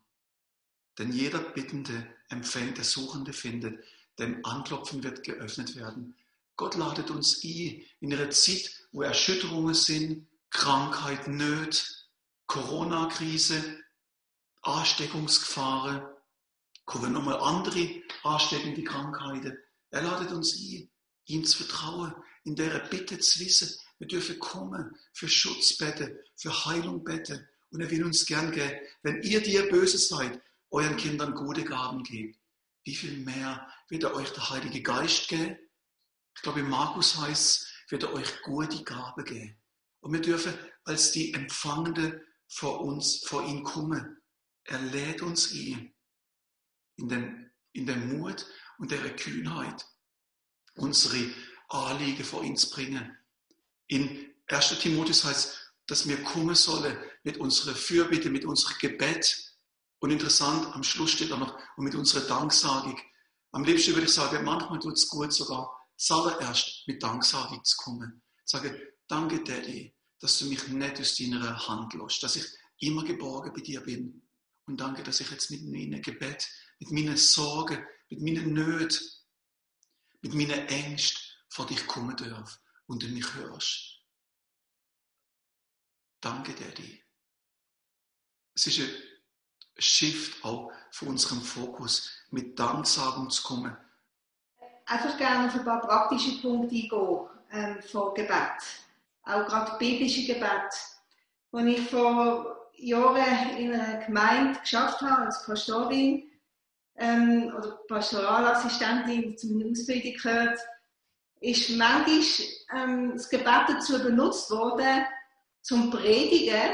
Denn 0.97 1.11
jeder 1.11 1.39
Bittende 1.39 2.07
empfängt, 2.29 2.77
der 2.77 2.85
Suchende 2.85 3.33
findet, 3.33 3.83
dem 4.19 4.45
Anklopfen 4.45 5.03
wird 5.03 5.23
geöffnet 5.23 5.75
werden. 5.75 6.15
Gott 6.55 6.75
ladet 6.75 7.09
uns 7.09 7.43
ein 7.43 7.81
in 8.01 8.13
einer 8.13 8.29
Zeit, 8.31 8.71
wo 8.91 9.01
Erschütterungen 9.01 9.73
sind, 9.73 10.27
Krankheit, 10.49 11.27
Nöt, 11.27 12.07
Corona-Krise, 12.47 13.79
Ansteckungsgefahren, 14.61 16.01
kommen 16.85 17.13
nochmal 17.13 17.39
andere 17.39 18.01
ansteckende 18.23 18.83
Krankheiten. 18.83 19.57
Er 19.91 20.01
ladet 20.01 20.31
uns 20.31 20.55
ein, 20.55 20.89
ihm 21.25 21.45
zu 21.45 21.63
vertrauen, 21.63 22.13
in 22.43 22.55
der 22.55 22.79
Bitte 22.89 23.19
zu 23.19 23.39
wissen, 23.39 23.69
wir 23.99 24.07
dürfen 24.07 24.39
kommen 24.39 24.95
für 25.13 25.27
Schutz 25.27 25.77
beten, 25.77 26.17
für 26.35 26.65
Heilung 26.65 27.03
beten. 27.03 27.47
Und 27.69 27.81
er 27.81 27.91
will 27.91 28.03
uns 28.03 28.25
gern 28.25 28.51
geben, 28.51 28.79
wenn 29.03 29.21
ihr, 29.21 29.41
die 29.41 29.53
ihr 29.53 29.69
böse 29.69 29.97
seid, 29.97 30.41
euren 30.71 30.97
Kindern 30.97 31.35
gute 31.35 31.63
Gaben 31.63 32.03
gebt. 32.03 32.38
Wie 32.89 32.95
viel 32.95 33.17
mehr 33.17 33.71
wird 33.89 34.01
er 34.01 34.15
euch 34.15 34.31
der 34.31 34.49
Heilige 34.49 34.81
Geist 34.81 35.27
geben? 35.27 35.59
Ich 36.35 36.41
glaube, 36.41 36.63
Markus 36.63 37.17
heißt 37.19 37.61
es, 37.61 37.71
wird 37.89 38.01
er 38.01 38.13
euch 38.13 38.41
gute 38.41 38.83
Gaben 38.83 39.23
geben. 39.25 39.61
Und 39.99 40.13
wir 40.13 40.21
dürfen 40.21 40.57
als 40.85 41.11
die 41.11 41.31
Empfangende 41.35 42.25
vor 42.47 42.81
uns, 42.81 43.19
vor 43.27 43.45
ihn 43.45 43.63
kommen. 43.63 44.19
Er 44.63 44.81
lädt 44.81 45.21
uns 45.21 45.51
ein, 45.53 45.93
in 46.95 47.09
dem, 47.09 47.51
in 47.73 47.85
dem 47.85 48.17
Mut 48.17 48.47
und 48.79 48.89
der 48.89 49.15
Kühnheit, 49.15 49.85
unsere 50.73 51.31
Anliegen 51.67 52.23
vor 52.23 52.43
ihn 52.43 52.57
zu 52.57 52.71
bringen. 52.71 53.15
In 53.85 54.33
1. 54.47 54.79
Timotheus 54.79 55.25
heißt, 55.25 55.73
dass 55.85 56.07
wir 56.07 56.23
kommen 56.23 56.55
sollen 56.55 56.97
mit 57.21 57.37
unserer 57.37 57.75
Fürbitte, 57.75 58.31
mit 58.31 58.45
unserem 58.45 58.79
Gebet. 58.79 59.48
Und 59.99 60.11
interessant, 60.11 60.73
am 60.73 60.83
Schluss 60.83 61.11
steht 61.11 61.31
auch 61.31 61.39
noch, 61.39 61.59
und 61.75 61.83
mit 61.83 61.95
unserer 61.95 62.25
Danksagung. 62.25 62.99
Am 63.51 63.63
liebsten 63.63 63.93
würde 63.93 64.07
ich 64.07 64.13
sagen, 64.13 64.43
manchmal 64.45 64.79
tut 64.79 64.93
es 64.93 65.09
gut 65.09 65.33
sogar, 65.33 65.69
zuallererst 65.97 66.87
mit 66.87 67.03
Danksagung 67.03 67.63
zu 67.63 67.77
kommen. 67.77 68.21
Sage, 68.45 68.95
danke 69.07 69.43
Daddy, 69.43 69.93
dass 70.19 70.39
du 70.39 70.45
mich 70.45 70.67
nicht 70.67 70.99
aus 70.99 71.15
deiner 71.15 71.67
Hand 71.67 71.93
lässt, 71.93 72.23
dass 72.23 72.37
ich 72.37 72.45
immer 72.79 73.03
geborgen 73.03 73.51
bei 73.53 73.61
dir 73.61 73.81
bin. 73.81 74.21
Und 74.65 74.79
danke, 74.79 75.03
dass 75.03 75.19
ich 75.19 75.29
jetzt 75.31 75.51
mit 75.51 75.63
meinem 75.63 76.01
Gebet, 76.01 76.47
mit 76.79 76.91
meinen 76.91 77.17
Sorgen, 77.17 77.85
mit 78.09 78.21
meinen 78.21 78.53
Nöten, 78.53 79.05
mit 80.21 80.33
meinen 80.33 80.67
Ängsten 80.67 81.21
vor 81.49 81.65
dich 81.65 81.85
kommen 81.87 82.15
darf 82.15 82.59
und 82.85 83.03
du 83.03 83.07
mich 83.07 83.33
hörst. 83.33 83.99
Danke, 86.21 86.53
Daddy. 86.53 87.03
Es 88.53 88.67
ist 88.67 88.79
ein 88.79 88.89
Shift 89.79 90.43
auch 90.43 90.71
von 90.91 91.09
unserem 91.09 91.41
Fokus, 91.41 92.11
mit 92.31 92.57
Danksagung 92.59 93.29
zu 93.29 93.43
kommen. 93.43 93.75
Einfach 94.85 95.17
gerne 95.17 95.47
auf 95.47 95.55
ein 95.55 95.63
paar 95.63 95.81
praktische 95.81 96.41
Punkte 96.41 96.75
eingehen 96.75 97.19
ähm, 97.51 97.81
von 97.83 98.13
Gebet. 98.13 98.61
Auch 99.23 99.45
gerade 99.45 99.77
biblische 99.77 100.25
Gebet. 100.25 100.71
Als 101.51 101.65
ich 101.65 101.89
vor 101.89 102.69
Jahren 102.75 103.57
in 103.57 103.73
einer 103.73 104.05
Gemeinde 104.05 104.59
geschafft 104.59 105.01
habe, 105.01 105.25
als 105.25 105.45
Pastorin 105.45 106.29
ähm, 106.95 107.53
oder 107.55 107.79
Pastoralassistentin, 107.87 109.37
zu 109.37 109.47
meiner 109.47 109.71
Ausbildung 109.71 110.13
gehört, 110.13 110.59
ist 111.41 111.69
manchmal 111.71 112.23
ähm, 112.75 113.11
das 113.13 113.29
Gebet 113.29 113.63
dazu 113.67 114.01
benutzt 114.01 114.49
worden, 114.51 115.05
zum 115.61 115.89
Predigen, 115.89 116.71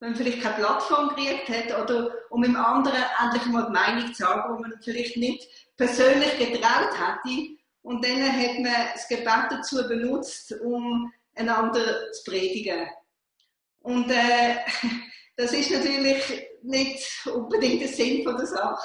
wenn 0.00 0.10
man 0.10 0.16
vielleicht 0.16 0.42
keine 0.42 0.56
Plattform 0.56 1.08
gekriegt 1.10 1.48
hat 1.48 1.82
oder 1.82 2.10
um 2.30 2.42
dem 2.42 2.56
anderen 2.56 3.02
endlich 3.22 3.46
mal 3.46 3.66
die 3.66 3.72
Meinung 3.72 4.14
zu 4.14 4.22
sagen, 4.22 4.54
wo 4.54 4.60
man 4.60 4.74
vielleicht 4.82 5.16
nicht 5.16 5.48
persönlich 5.76 6.38
getraut 6.38 6.92
hätte. 6.98 7.48
Und 7.82 8.04
dann 8.04 8.32
hat 8.32 8.58
man 8.58 8.88
das 8.92 9.08
Gebet 9.08 9.46
dazu 9.50 9.88
benutzt, 9.88 10.54
um 10.60 11.12
einander 11.34 12.12
zu 12.12 12.30
predigen. 12.30 12.88
Und 13.80 14.10
äh, 14.10 14.56
das 15.36 15.52
ist 15.52 15.70
natürlich 15.70 16.46
nicht 16.62 17.26
unbedingt 17.26 17.80
der 17.80 17.88
Sinn 17.88 18.24
von 18.24 18.36
der 18.36 18.46
Sache. 18.46 18.84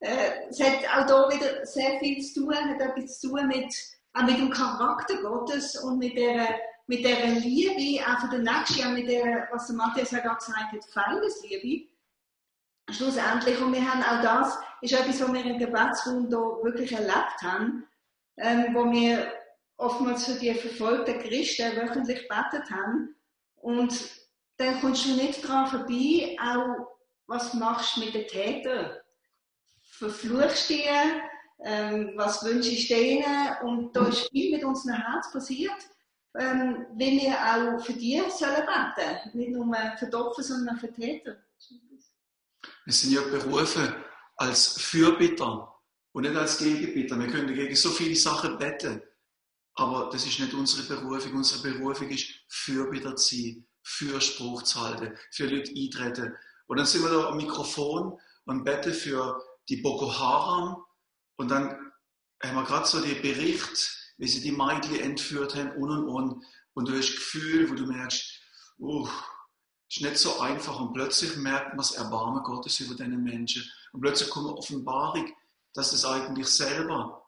Äh, 0.00 0.48
es 0.50 0.60
hat 0.60 1.08
auch 1.08 1.30
hier 1.30 1.40
wieder 1.40 1.66
sehr 1.66 1.98
viel 2.00 2.22
zu 2.22 2.40
tun, 2.40 2.54
hat 2.54 2.80
etwas 2.80 3.18
zu 3.18 3.30
tun 3.30 3.48
mit 3.48 3.74
auch 4.16 4.22
mit 4.22 4.38
dem 4.38 4.50
Charakter 4.50 5.16
Gottes 5.22 5.76
und 5.76 5.98
mit 5.98 6.16
der, 6.16 6.58
mit 6.86 7.04
der 7.04 7.26
Liebe, 7.26 8.04
auch 8.06 8.20
für 8.20 8.36
den 8.36 8.42
Nächsten, 8.42 8.94
mit 8.94 9.08
der, 9.08 9.48
was 9.50 9.66
der 9.66 9.76
Matthias 9.76 10.12
ja 10.12 10.20
gerade 10.20 10.36
gesagt 10.36 10.72
hat, 10.72 10.84
Feindesliebe. 10.84 11.88
Schlussendlich, 12.90 13.60
und 13.60 13.72
wir 13.72 13.84
haben 13.84 14.02
auch 14.02 14.22
das, 14.22 14.58
ist 14.80 14.92
etwas, 14.92 15.20
was 15.20 15.32
wir 15.32 15.44
im 15.44 15.58
Gebetsraum 15.58 16.30
da 16.30 16.38
wirklich 16.38 16.92
erlebt 16.92 17.42
haben, 17.42 17.86
ähm, 18.36 18.66
wo 18.72 18.90
wir 18.90 19.32
oftmals 19.76 20.26
für 20.26 20.38
die 20.38 20.54
verfolgten 20.54 21.18
Christen 21.18 21.76
wöchentlich 21.76 22.28
betet 22.28 22.70
haben. 22.70 23.16
Und 23.56 23.92
dann 24.58 24.80
kommst 24.80 25.06
du 25.06 25.14
nicht 25.14 25.46
dran 25.46 25.66
vorbei, 25.66 26.36
auch 26.40 26.96
was 27.26 27.54
machst 27.54 27.96
du 27.96 28.00
mit 28.00 28.14
den 28.14 28.28
Tätern? 28.28 28.92
Verfluchst 29.82 30.70
du 30.70 30.74
die? 30.74 30.88
ähm, 31.64 32.12
was 32.16 32.44
wünsche 32.44 32.70
ich 32.70 32.88
denen 32.88 33.24
und 33.62 33.94
da 33.94 34.06
ist 34.06 34.28
viel 34.30 34.54
mit 34.54 34.64
unserem 34.64 35.00
Herz 35.00 35.32
passiert, 35.32 35.76
ähm, 36.38 36.86
wenn 36.94 37.18
wir 37.18 37.34
auch 37.34 37.84
für 37.84 37.94
die 37.94 38.22
sollen 38.30 38.66
beten, 38.66 39.38
nicht 39.38 39.50
nur 39.50 39.74
für 39.98 40.06
die 40.06 40.14
Opfer, 40.14 40.42
sondern 40.42 40.78
für 40.78 40.88
die 40.88 41.00
Täter. 41.00 41.36
Wir 42.84 42.92
sind 42.92 43.12
ja 43.12 43.22
berufen, 43.22 43.94
als 44.36 44.80
Fürbitter 44.80 45.74
und 46.12 46.22
nicht 46.22 46.36
als 46.36 46.58
Gegenbitter. 46.58 47.18
Wir 47.18 47.28
können 47.28 47.54
gegen 47.54 47.76
so 47.76 47.90
viele 47.90 48.16
Sachen 48.16 48.58
beten, 48.58 49.02
aber 49.74 50.10
das 50.12 50.26
ist 50.26 50.38
nicht 50.38 50.54
unsere 50.54 50.82
Berufung. 50.86 51.34
Unsere 51.34 51.62
Berufung 51.62 52.08
ist, 52.10 52.28
Fürbitter 52.48 53.16
zu 53.16 53.34
sein, 53.34 53.66
Fürspruch 53.82 54.62
zu 54.62 54.80
halten, 54.80 55.16
für 55.30 55.46
Leute 55.46 55.72
eintreten. 55.76 56.36
Und 56.66 56.78
dann 56.78 56.86
sind 56.86 57.02
wir 57.02 57.10
da 57.10 57.28
am 57.28 57.36
Mikrofon 57.36 58.18
und 58.44 58.64
beten 58.64 58.92
für 58.92 59.42
die 59.68 59.76
Boko 59.76 60.12
Haram 60.12 60.84
und 61.36 61.50
dann 61.50 61.92
haben 62.42 62.54
wir 62.54 62.64
gerade 62.64 62.86
so 62.86 63.00
den 63.00 63.20
Bericht, 63.22 64.05
wie 64.18 64.28
sie 64.28 64.40
die 64.40 64.52
Mädchen 64.52 65.00
entführt 65.00 65.54
haben 65.54 65.72
und 65.72 65.90
und 65.90 66.08
und. 66.08 66.44
Und 66.74 66.88
du 66.88 66.92
hast 66.96 67.08
das 67.08 67.16
Gefühl, 67.16 67.70
wo 67.70 67.74
du 67.74 67.86
merkst, 67.86 68.40
uh, 68.78 69.08
ist 69.88 70.00
nicht 70.00 70.18
so 70.18 70.40
einfach. 70.40 70.80
Und 70.80 70.92
plötzlich 70.92 71.36
merkt 71.36 71.68
man 71.68 71.78
das 71.78 71.92
Erbarmen 71.92 72.42
Gottes 72.42 72.80
über 72.80 72.94
diesen 72.94 73.22
Menschen. 73.22 73.64
Und 73.92 74.00
plötzlich 74.00 74.30
kommt 74.30 74.48
eine 74.48 74.56
Offenbarung, 74.56 75.32
dass 75.74 75.92
es 75.92 76.04
eigentlich 76.04 76.48
selber 76.48 77.22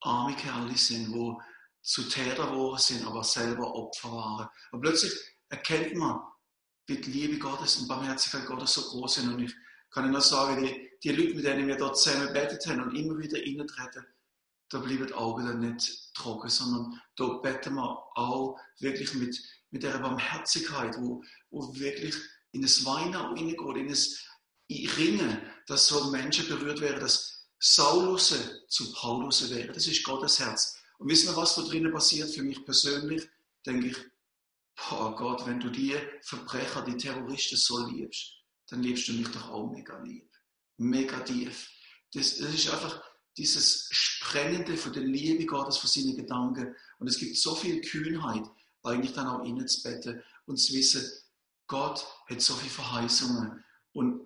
arme 0.00 0.34
Kerle 0.36 0.76
sind, 0.76 1.12
wo 1.12 1.40
zu 1.82 2.02
Täter 2.08 2.46
geworden 2.46 2.78
sind, 2.78 3.06
aber 3.06 3.24
selber 3.24 3.74
Opfer 3.74 4.10
waren. 4.10 4.48
Und 4.72 4.80
plötzlich 4.80 5.12
erkennt 5.48 5.94
man, 5.96 6.20
wie 6.86 6.98
die 6.98 7.10
Liebe 7.10 7.38
Gottes 7.38 7.76
und 7.78 7.88
Barmherzigkeit 7.88 8.46
Gottes 8.46 8.74
so 8.74 8.82
groß 8.82 9.14
sind. 9.14 9.32
Und 9.32 9.40
ich 9.40 9.54
kann 9.90 10.10
nur 10.10 10.20
sagen, 10.20 10.62
die, 10.62 10.90
die 11.02 11.10
Leute, 11.10 11.34
mit 11.34 11.44
denen 11.44 11.68
wir 11.68 11.76
dort 11.76 11.98
zusammen 11.98 12.32
betet 12.32 12.66
haben 12.66 12.82
und 12.82 12.96
immer 12.96 13.18
wieder 13.18 13.38
reintreten, 13.38 14.06
da 14.74 14.80
bleiben 14.80 15.06
die 15.06 15.14
Augen 15.14 15.60
nicht 15.60 16.12
trocken, 16.14 16.50
sondern 16.50 17.00
da 17.14 17.28
beten 17.34 17.74
wir 17.74 18.02
auch 18.16 18.58
wirklich 18.80 19.14
mit, 19.14 19.40
mit 19.70 19.84
der 19.84 19.98
Barmherzigkeit, 19.98 20.96
wo, 20.98 21.22
wo 21.50 21.72
wirklich 21.76 22.16
in 22.50 22.62
das 22.62 22.84
Weinen 22.84 23.14
reingeht, 23.14 23.76
in 23.76 23.88
das 23.88 24.18
Ringen, 24.68 25.40
dass 25.68 25.86
so 25.86 26.10
Menschen 26.10 26.48
berührt 26.48 26.80
werden, 26.80 27.00
dass 27.00 27.46
Saulusse 27.60 28.66
zu 28.68 28.92
Paulusse 28.92 29.48
wären. 29.54 29.72
Das 29.72 29.86
ist 29.86 30.02
Gottes 30.02 30.40
Herz. 30.40 30.76
Und 30.98 31.08
wissen 31.08 31.28
wir, 31.28 31.36
was 31.36 31.54
da 31.54 31.62
drinnen 31.62 31.92
passiert 31.92 32.30
für 32.30 32.42
mich 32.42 32.64
persönlich? 32.64 33.28
Denke 33.64 33.88
ich, 33.88 33.96
boah 34.74 35.14
Gott, 35.14 35.46
wenn 35.46 35.60
du 35.60 35.70
die 35.70 35.96
Verbrecher, 36.22 36.82
die 36.82 36.96
Terroristen 36.96 37.56
so 37.56 37.86
liebst, 37.86 38.32
dann 38.68 38.82
liebst 38.82 39.06
du 39.06 39.12
mich 39.12 39.28
doch 39.28 39.50
auch 39.50 39.70
mega 39.70 40.02
lieb. 40.02 40.28
Mega 40.78 41.20
tief. 41.20 41.70
Das, 42.12 42.38
das 42.38 42.52
ist 42.52 42.70
einfach 42.70 43.00
dieses 43.36 43.88
Sprengende 43.90 44.76
von 44.76 44.92
der 44.92 45.02
Liebe 45.02 45.46
Gottes, 45.46 45.76
von 45.76 45.90
seinen 45.90 46.16
Gedanken. 46.16 46.74
Und 46.98 47.08
es 47.08 47.18
gibt 47.18 47.36
so 47.36 47.54
viel 47.54 47.80
Kühnheit, 47.80 48.44
eigentlich 48.82 49.12
dann 49.12 49.26
auch 49.26 49.44
innen 49.44 49.66
zu 49.66 49.82
betten 49.82 50.22
und 50.46 50.56
zu 50.56 50.74
wissen, 50.74 51.02
Gott 51.66 52.06
hat 52.28 52.40
so 52.40 52.54
viele 52.54 52.70
Verheißungen 52.70 53.64
und 53.92 54.20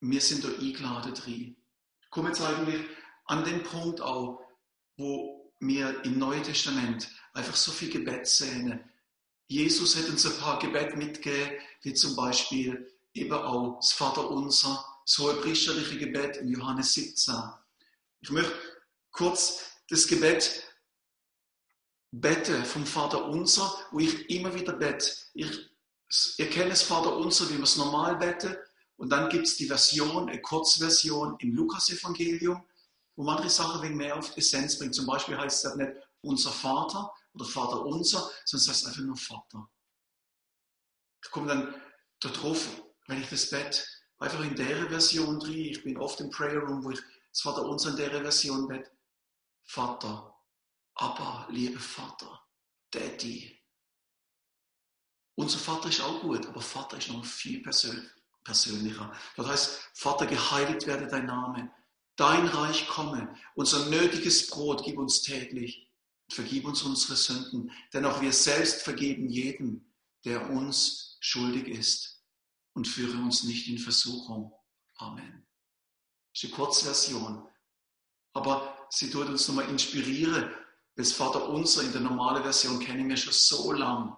wir 0.00 0.20
sind 0.20 0.44
da 0.44 0.48
eingeladen 0.48 1.14
drin. 1.14 1.56
Ich 2.02 2.10
komme 2.10 2.28
jetzt 2.28 2.40
eigentlich 2.40 2.84
an 3.26 3.44
den 3.44 3.62
Punkt 3.62 4.00
auch, 4.00 4.40
wo 4.96 5.52
wir 5.60 6.04
im 6.04 6.18
Neuen 6.18 6.42
Testament 6.42 7.08
einfach 7.32 7.56
so 7.56 7.70
viel 7.70 7.90
Gebet 7.90 8.26
sehen. 8.26 8.80
Jesus 9.48 9.96
hat 9.96 10.08
uns 10.08 10.26
ein 10.26 10.36
paar 10.38 10.58
Gebet 10.58 10.96
mitgegeben, 10.96 11.58
wie 11.82 11.94
zum 11.94 12.16
Beispiel 12.16 12.92
eben 13.14 13.32
auch 13.32 13.76
das 13.76 13.92
Vaterunser, 13.92 14.84
so 15.04 15.30
ein 15.30 15.40
priesterliche 15.40 15.98
Gebet 15.98 16.38
in 16.38 16.48
Johannes 16.48 16.94
17. 16.94 17.34
Ich 18.20 18.30
möchte 18.30 18.52
kurz 19.10 19.62
das 19.88 20.06
Gebet 20.06 20.62
bete 22.10 22.64
vom 22.64 22.86
Vater 22.86 23.26
Unser, 23.26 23.72
wo 23.90 23.98
ich 23.98 24.28
immer 24.30 24.54
wieder 24.54 24.72
bete. 24.72 25.12
Ich, 25.34 25.70
ihr 26.38 26.50
kennt 26.50 26.72
das 26.72 26.82
Vater 26.82 27.16
Unser, 27.16 27.48
wie 27.50 27.56
wir 27.56 27.64
es 27.64 27.76
normal 27.76 28.16
beten. 28.16 28.56
Und 28.96 29.10
dann 29.10 29.28
gibt 29.28 29.46
es 29.46 29.56
die 29.56 29.66
Version, 29.66 30.28
eine 30.28 30.40
Kurzversion 30.40 31.36
im 31.40 31.54
Lukas-Evangelium, 31.54 32.66
wo 33.14 33.24
man 33.24 33.36
andere 33.36 33.50
Sachen 33.50 33.82
wegen 33.82 33.96
mehr 33.96 34.16
auf 34.16 34.36
Essenz 34.36 34.78
bringt. 34.78 34.94
Zum 34.94 35.06
Beispiel 35.06 35.36
heißt 35.36 35.64
es 35.64 35.76
nicht 35.76 35.92
unser 36.22 36.50
Vater 36.50 37.12
oder 37.34 37.44
Vater 37.44 37.84
unser, 37.84 38.30
sondern 38.44 38.64
es 38.64 38.68
heißt 38.68 38.86
einfach 38.86 39.02
nur 39.02 39.16
Vater. 39.16 39.68
Ich 41.22 41.30
komme 41.30 41.48
dann 41.48 41.74
darauf, 42.20 42.82
wenn 43.06 43.20
ich 43.20 43.28
das 43.28 43.50
Bett 43.50 43.86
einfach 44.18 44.40
in 44.40 44.56
der 44.56 44.88
Version 44.88 45.38
drin, 45.38 45.66
ich 45.66 45.82
bin 45.82 45.98
oft 45.98 46.20
im 46.20 46.30
Prayer 46.30 46.60
Room, 46.60 46.82
wo 46.82 46.90
ich 46.90 47.00
das 47.36 47.42
Vater 47.42 47.66
unser 47.66 47.90
in 47.90 47.96
der 47.96 48.22
Version 48.22 48.66
bete. 48.66 48.90
Vater, 49.64 50.34
aber, 50.94 51.46
liebe 51.50 51.78
Vater, 51.78 52.42
Daddy. 52.90 53.60
Unser 55.34 55.58
Vater 55.58 55.90
ist 55.90 56.00
auch 56.00 56.22
gut, 56.22 56.46
aber 56.46 56.62
Vater 56.62 56.96
ist 56.96 57.10
noch 57.10 57.26
viel 57.26 57.62
persönlicher. 57.62 59.12
Das 59.36 59.46
heißt, 59.46 59.90
Vater, 59.92 60.24
geheiligt 60.24 60.86
werde 60.86 61.08
dein 61.08 61.26
Name. 61.26 61.70
Dein 62.16 62.46
Reich 62.46 62.88
komme. 62.88 63.36
Unser 63.54 63.84
nötiges 63.90 64.46
Brot 64.46 64.82
gib 64.82 64.96
uns 64.96 65.20
täglich. 65.20 65.90
Vergib 66.30 66.64
uns 66.64 66.82
unsere 66.84 67.16
Sünden, 67.16 67.70
denn 67.92 68.06
auch 68.06 68.22
wir 68.22 68.32
selbst 68.32 68.80
vergeben 68.80 69.28
jedem, 69.28 69.92
der 70.24 70.48
uns 70.48 71.18
schuldig 71.20 71.68
ist. 71.68 72.24
Und 72.72 72.88
führe 72.88 73.18
uns 73.18 73.44
nicht 73.44 73.68
in 73.68 73.78
Versuchung. 73.78 74.54
Amen. 74.94 75.45
Ist 76.36 76.44
eine 76.44 76.52
Kurzversion. 76.52 77.48
Aber 78.34 78.86
sie 78.90 79.08
tut 79.08 79.26
uns 79.26 79.48
nochmal 79.48 79.70
inspirieren, 79.70 80.50
das 80.94 81.12
Vater 81.12 81.48
Unser 81.48 81.82
in 81.82 81.92
der 81.92 82.02
normalen 82.02 82.42
Version 82.42 82.78
kennen 82.78 83.08
wir 83.08 83.16
schon 83.16 83.32
so 83.32 83.72
lang. 83.72 84.14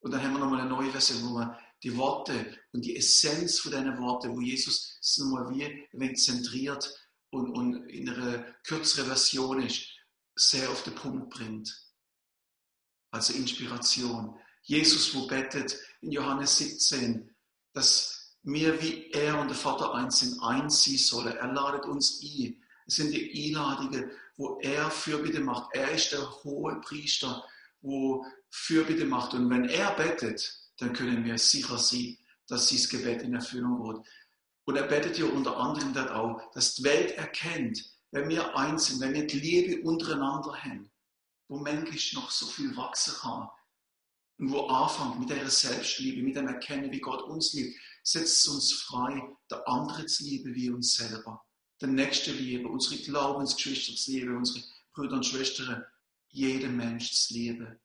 Und 0.00 0.10
dann 0.10 0.20
haben 0.20 0.32
wir 0.32 0.40
nochmal 0.40 0.62
eine 0.62 0.68
neue 0.68 0.90
Version, 0.90 1.22
wo 1.22 1.38
wir 1.38 1.56
die 1.84 1.96
Worte 1.96 2.58
und 2.72 2.84
die 2.84 2.96
Essenz 2.96 3.60
von 3.60 3.70
deinen 3.70 3.96
Worten, 4.00 4.34
wo 4.34 4.40
Jesus 4.40 4.98
es 5.00 5.18
nochmal 5.18 5.48
wie 5.48 6.14
zentriert 6.14 6.92
und, 7.30 7.52
und 7.52 7.88
in 7.88 8.08
einer 8.08 8.38
kürzeren 8.64 9.06
Version 9.06 9.62
ist, 9.62 9.86
sehr 10.34 10.68
auf 10.68 10.82
den 10.82 10.96
Punkt 10.96 11.30
bringt. 11.30 11.72
Also 13.12 13.32
Inspiration. 13.32 14.36
Jesus, 14.62 15.14
wo 15.14 15.28
bettet 15.28 15.78
in 16.00 16.10
Johannes 16.10 16.58
17, 16.58 17.32
dass 17.72 18.23
wir 18.44 18.80
wie 18.82 19.10
er 19.10 19.40
und 19.40 19.48
der 19.48 19.56
Vater 19.56 19.94
eins 19.94 20.20
sind, 20.20 20.40
eins 20.42 20.84
sein 20.84 20.96
sollen. 20.96 21.36
Er 21.36 21.52
ladet 21.52 21.84
uns 21.86 22.20
ein. 22.22 22.62
Es 22.86 22.96
sind 22.96 23.12
die 23.12 23.48
Einladungen 23.48 24.10
wo 24.36 24.58
er 24.60 24.90
Fürbitte 24.90 25.40
macht. 25.40 25.74
Er 25.74 25.90
ist 25.90 26.12
der 26.12 26.28
hohe 26.42 26.80
Priester, 26.80 27.44
wo 27.82 28.24
Fürbitte 28.50 29.04
macht. 29.04 29.34
Und 29.34 29.50
wenn 29.50 29.68
er 29.68 29.92
bettet, 29.92 30.60
dann 30.78 30.92
können 30.92 31.24
wir 31.24 31.38
sicher 31.38 31.78
sein, 31.78 32.16
dass 32.48 32.66
dieses 32.66 32.88
Gebet 32.88 33.22
in 33.22 33.34
Erfüllung 33.34 33.82
geht. 33.82 34.06
Und 34.66 34.76
er 34.76 34.84
betet 34.84 35.18
ja 35.18 35.26
unter 35.26 35.56
anderem 35.56 35.92
dort 35.92 36.10
auch, 36.10 36.52
dass 36.52 36.74
die 36.74 36.84
Welt 36.84 37.12
erkennt, 37.12 37.84
wenn 38.10 38.28
wir 38.28 38.56
eins 38.56 38.86
sind, 38.86 39.00
wenn 39.00 39.12
wir 39.12 39.26
die 39.26 39.38
Liebe 39.38 39.86
untereinander 39.86 40.56
haben, 40.56 40.90
wo 41.48 41.58
manchmal 41.58 42.22
noch 42.22 42.30
so 42.30 42.46
viel 42.46 42.74
wachsen 42.76 43.14
kann. 43.20 43.48
Und 44.38 44.50
wo 44.50 44.66
anfängt 44.66 45.20
mit 45.20 45.30
der 45.30 45.48
Selbstliebe, 45.48 46.22
mit 46.22 46.34
dem 46.34 46.48
Erkennen, 46.48 46.90
wie 46.90 47.00
Gott 47.00 47.22
uns 47.22 47.52
liebt, 47.52 47.78
setzt 48.04 48.46
uns 48.48 48.72
frei, 48.72 49.20
der 49.50 49.66
andere 49.66 50.06
zu 50.06 50.22
lieben 50.22 50.54
wie 50.54 50.70
uns 50.70 50.94
selber 50.94 51.44
den 51.84 51.94
Nächsten 51.94 52.36
lieben, 52.36 52.66
unsere 52.66 52.96
Glaubensgeschwister 52.96 53.94
zu 53.94 54.10
lieben, 54.12 54.36
unsere 54.36 54.64
Brüder 54.92 55.16
und 55.16 55.26
Schwestern, 55.26 55.84
jeden 56.28 56.76
Mensch 56.76 57.12
zu 57.12 57.34
lieben. 57.34 57.78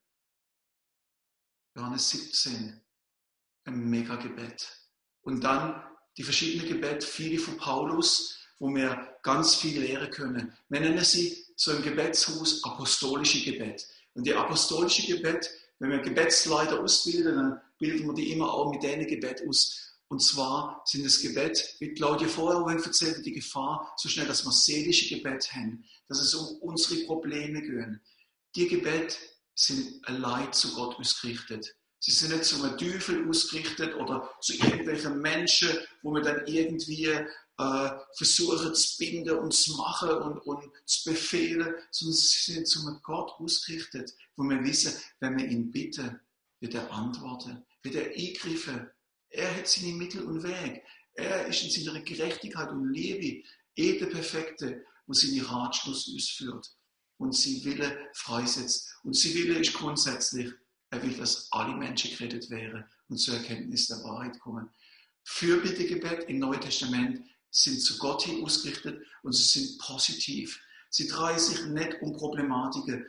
Johannes 1.76 2.10
17, 2.10 2.80
ein 3.66 3.90
Mega-Gebet. 3.90 4.68
Und 5.22 5.44
dann 5.44 5.84
die 6.18 6.24
verschiedenen 6.24 6.68
Gebete, 6.68 7.06
viele 7.06 7.40
von 7.40 7.58
Paulus, 7.58 8.40
wo 8.60 8.74
wir 8.74 9.18
ganz 9.22 9.56
viel 9.56 9.80
lehren 9.80 10.10
können. 10.12 10.54
Wir 10.70 10.82
nennen 10.82 11.04
sie 11.04 11.46
so 11.56 11.72
im 11.72 11.82
Gebetshaus 11.82 12.64
apostolische 12.64 13.44
Gebet. 13.52 13.88
Und 14.14 14.26
die 14.26 14.34
apostolische 14.34 15.06
Gebet, 15.08 15.50
wenn 15.80 15.92
wir 15.92 16.00
Gebetsleiter 16.00 16.80
ausbilden, 16.80 17.36
dann 17.36 17.62
bilden 17.78 18.08
wir 18.08 18.14
die 18.14 18.32
immer 18.32 18.52
auch 18.52 18.72
mit 18.72 18.84
denen 18.84 19.08
Gebet 19.08 19.48
aus, 19.48 19.99
und 20.10 20.22
zwar 20.22 20.82
sind 20.86 21.06
das 21.06 21.22
Gebet, 21.22 21.76
wie 21.80 21.94
Claudia 21.94 22.28
vorher 22.28 22.84
erzählt 22.84 23.24
die 23.24 23.32
Gefahr, 23.32 23.94
so 23.96 24.10
schnell, 24.10 24.26
dass 24.26 24.44
wir 24.44 24.52
seelische 24.52 25.16
Gebet 25.16 25.54
haben, 25.54 25.86
dass 26.08 26.20
es 26.20 26.34
um 26.34 26.58
unsere 26.62 27.06
Probleme 27.06 27.62
geht. 27.62 28.00
Die 28.56 28.68
Gebet 28.68 29.20
sind 29.54 30.04
allein 30.08 30.52
zu 30.52 30.74
Gott 30.74 30.98
ausgerichtet. 30.98 31.76
Sie 32.00 32.12
sind 32.12 32.32
nicht 32.32 32.46
zu 32.46 32.64
einem 32.64 32.78
Teufel 32.78 33.30
ausgerichtet 33.30 33.94
oder 33.96 34.34
zu 34.42 34.54
irgendwelchen 34.54 35.22
Menschen, 35.22 35.70
wo 36.02 36.12
wir 36.14 36.22
dann 36.24 36.48
irgendwie 36.48 37.06
äh, 37.06 37.90
versuchen 38.16 38.74
zu 38.74 38.98
binden 38.98 39.38
und 39.38 39.54
zu 39.54 39.76
machen 39.76 40.10
und, 40.10 40.40
und 40.40 40.72
zu 40.86 41.12
befehlen, 41.12 41.76
sondern 41.92 42.16
sie 42.16 42.54
sind 42.54 42.68
zu 42.68 42.80
einem 42.88 43.00
Gott 43.04 43.32
ausgerichtet, 43.38 44.12
wo 44.36 44.44
wir 44.44 44.64
wissen, 44.64 45.00
wenn 45.20 45.38
wir 45.38 45.46
ihn 45.46 45.70
bitten, 45.70 46.20
wird 46.62 46.74
er 46.74 46.92
antworten, 46.92 47.64
wird 47.84 47.96
er 47.96 48.08
eingreifen, 48.08 48.90
er 49.30 49.56
hat 49.56 49.68
seine 49.68 49.94
Mittel 49.94 50.24
und 50.24 50.44
Wege. 50.44 50.82
Er 51.14 51.48
ist 51.48 51.64
in 51.64 51.70
seiner 51.70 52.02
Gerechtigkeit 52.02 52.70
und 52.70 52.94
Liebe 52.94 53.48
eh 53.76 54.00
der 54.00 54.08
Perfekte, 54.08 54.86
wo 55.06 55.14
seine 55.14 55.48
Ratschluss 55.50 56.12
ausführt 56.16 56.70
und 57.18 57.36
sie 57.36 57.64
Wille 57.66 58.10
freisetzt. 58.14 58.96
Und 59.04 59.16
sie 59.16 59.34
Wille 59.36 59.60
ist 59.60 59.74
grundsätzlich, 59.74 60.52
er 60.90 61.04
will, 61.04 61.16
dass 61.16 61.52
alle 61.52 61.76
Menschen 61.76 62.12
gerettet 62.12 62.50
wären 62.50 62.84
und 63.10 63.18
zur 63.18 63.36
Erkenntnis 63.36 63.88
der 63.88 64.04
Wahrheit 64.04 64.40
kommen. 64.40 64.70
Fürbittegebet 65.24 66.28
im 66.30 66.40
Neuen 66.40 66.62
Testament 66.62 67.24
sind 67.52 67.80
zu 67.82 67.98
Gott 67.98 68.24
hin 68.24 68.44
ausgerichtet 68.44 69.06
und 69.24 69.34
sie 69.34 69.44
sind 69.44 69.78
positiv. 69.80 70.60
Sie 70.90 71.08
drehen 71.08 71.38
sich 71.38 71.66
nicht 71.66 72.02
um 72.02 72.14
Problematiken. 72.14 73.06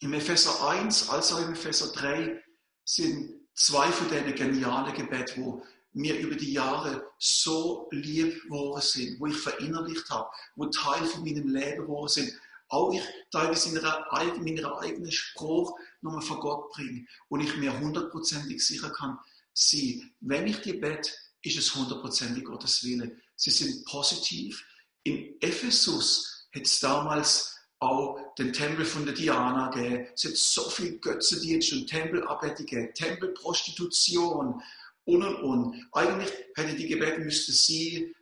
Im 0.00 0.12
Epheser 0.14 0.68
1 0.68 1.08
als 1.10 1.32
auch 1.32 1.42
im 1.42 1.52
Epheser 1.52 1.92
3 1.92 2.42
sind 2.88 3.34
zwei 3.54 3.92
von 3.92 4.08
diesen 4.08 4.34
genialen 4.34 4.94
Gebeten, 4.94 5.44
wo 5.44 5.62
mir 5.92 6.18
über 6.18 6.34
die 6.34 6.54
Jahre 6.54 7.06
so 7.18 7.86
lieb 7.90 8.42
geworden 8.44 8.80
sind, 8.80 9.20
wo 9.20 9.26
ich 9.26 9.36
verinnerlicht 9.36 10.08
habe, 10.08 10.30
wo 10.56 10.66
Teil 10.66 11.04
von 11.04 11.22
meinem 11.22 11.48
Leben 11.48 11.82
geworden 11.82 12.08
sind. 12.08 12.32
Auch 12.68 12.92
ich 12.92 13.02
teilweise 13.30 13.70
in 13.70 13.78
einer, 13.78 14.06
meiner 14.10 14.78
eigenen 14.80 15.12
Spruch 15.12 15.78
nochmal 16.00 16.22
vor 16.22 16.40
Gott 16.40 16.70
bringe 16.70 17.04
und 17.28 17.40
ich 17.40 17.56
mir 17.56 17.78
hundertprozentig 17.78 18.64
sicher 18.64 18.90
kann 18.90 19.18
sein, 19.52 20.10
wenn 20.20 20.46
ich 20.46 20.60
die 20.62 20.74
bete, 20.74 21.10
ist 21.42 21.58
es 21.58 21.74
hundertprozentig 21.74 22.44
Gottes 22.44 22.82
Wille. 22.84 23.16
Sie 23.36 23.50
sind 23.50 23.84
positiv. 23.84 24.64
In 25.02 25.34
Ephesus 25.40 26.48
hat 26.54 26.62
es 26.62 26.80
damals 26.80 27.57
auch 27.80 28.34
den 28.34 28.52
Tempel 28.52 28.84
von 28.84 29.04
der 29.04 29.14
Diana 29.14 29.70
gegeben. 29.70 30.08
Es 30.14 30.24
hat 30.24 30.36
so 30.36 30.68
viel 30.68 30.98
Götzendienst 30.98 31.72
und 31.72 31.86
Tempelarbeit 31.86 32.56
gegeben, 32.56 32.92
Tempelprostitution 32.94 34.62
und 35.04 35.22
und 35.22 35.42
und. 35.42 35.88
Eigentlich 35.92 36.30
hätte 36.54 36.76
die 36.76 36.86
Gebete 36.86 37.20
müsste 37.20 37.52
sie 37.52 38.14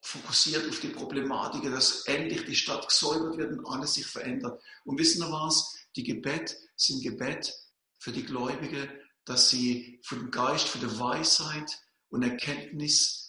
fokussiert 0.00 0.68
auf 0.68 0.80
die 0.80 0.88
Problematik, 0.88 1.62
dass 1.70 2.06
endlich 2.06 2.44
die 2.44 2.56
Stadt 2.56 2.88
gesäubert 2.88 3.38
wird 3.38 3.52
und 3.52 3.66
alles 3.66 3.94
sich 3.94 4.06
verändert. 4.06 4.60
Und 4.84 4.98
wissen 4.98 5.22
Sie 5.22 5.30
was? 5.30 5.76
Die 5.94 6.02
Gebet 6.02 6.58
sind 6.74 7.02
Gebet 7.02 7.54
für 7.98 8.10
die 8.10 8.24
Gläubigen, 8.24 8.88
dass 9.24 9.50
sie 9.50 10.00
von 10.02 10.18
dem 10.18 10.30
Geist, 10.32 10.66
von 10.66 10.80
der 10.80 10.98
Weisheit 10.98 11.80
und 12.08 12.24
Erkenntnis, 12.24 13.21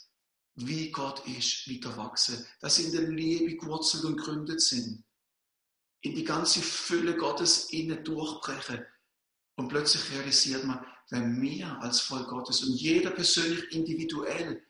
wie 0.56 0.92
Gott 0.92 1.26
ist, 1.28 1.68
wieder 1.68 1.96
wachsen. 1.98 2.46
Dass 2.60 2.76
sie 2.76 2.86
in 2.86 2.92
der 2.92 3.10
Liebe 3.10 3.56
gewurzelt 3.56 4.04
und 4.04 4.18
gründet 4.18 4.62
sind. 4.62 5.04
In 6.02 6.16
die 6.16 6.24
ganze 6.24 6.62
Fülle 6.62 7.16
Gottes 7.16 7.70
innen 7.72 8.04
durchbrechen. 8.04 8.86
Und 9.56 9.70
plötzlich 9.70 10.12
realisiert 10.12 10.64
man, 10.66 10.86
wenn 11.10 11.42
wir 11.42 11.80
als 11.82 12.02
Volk 12.02 12.30
Gottes 12.30 12.64
und 12.64 12.74
jeder 12.74 13.12
persönlich 13.12 13.72
individuell 13.72 14.66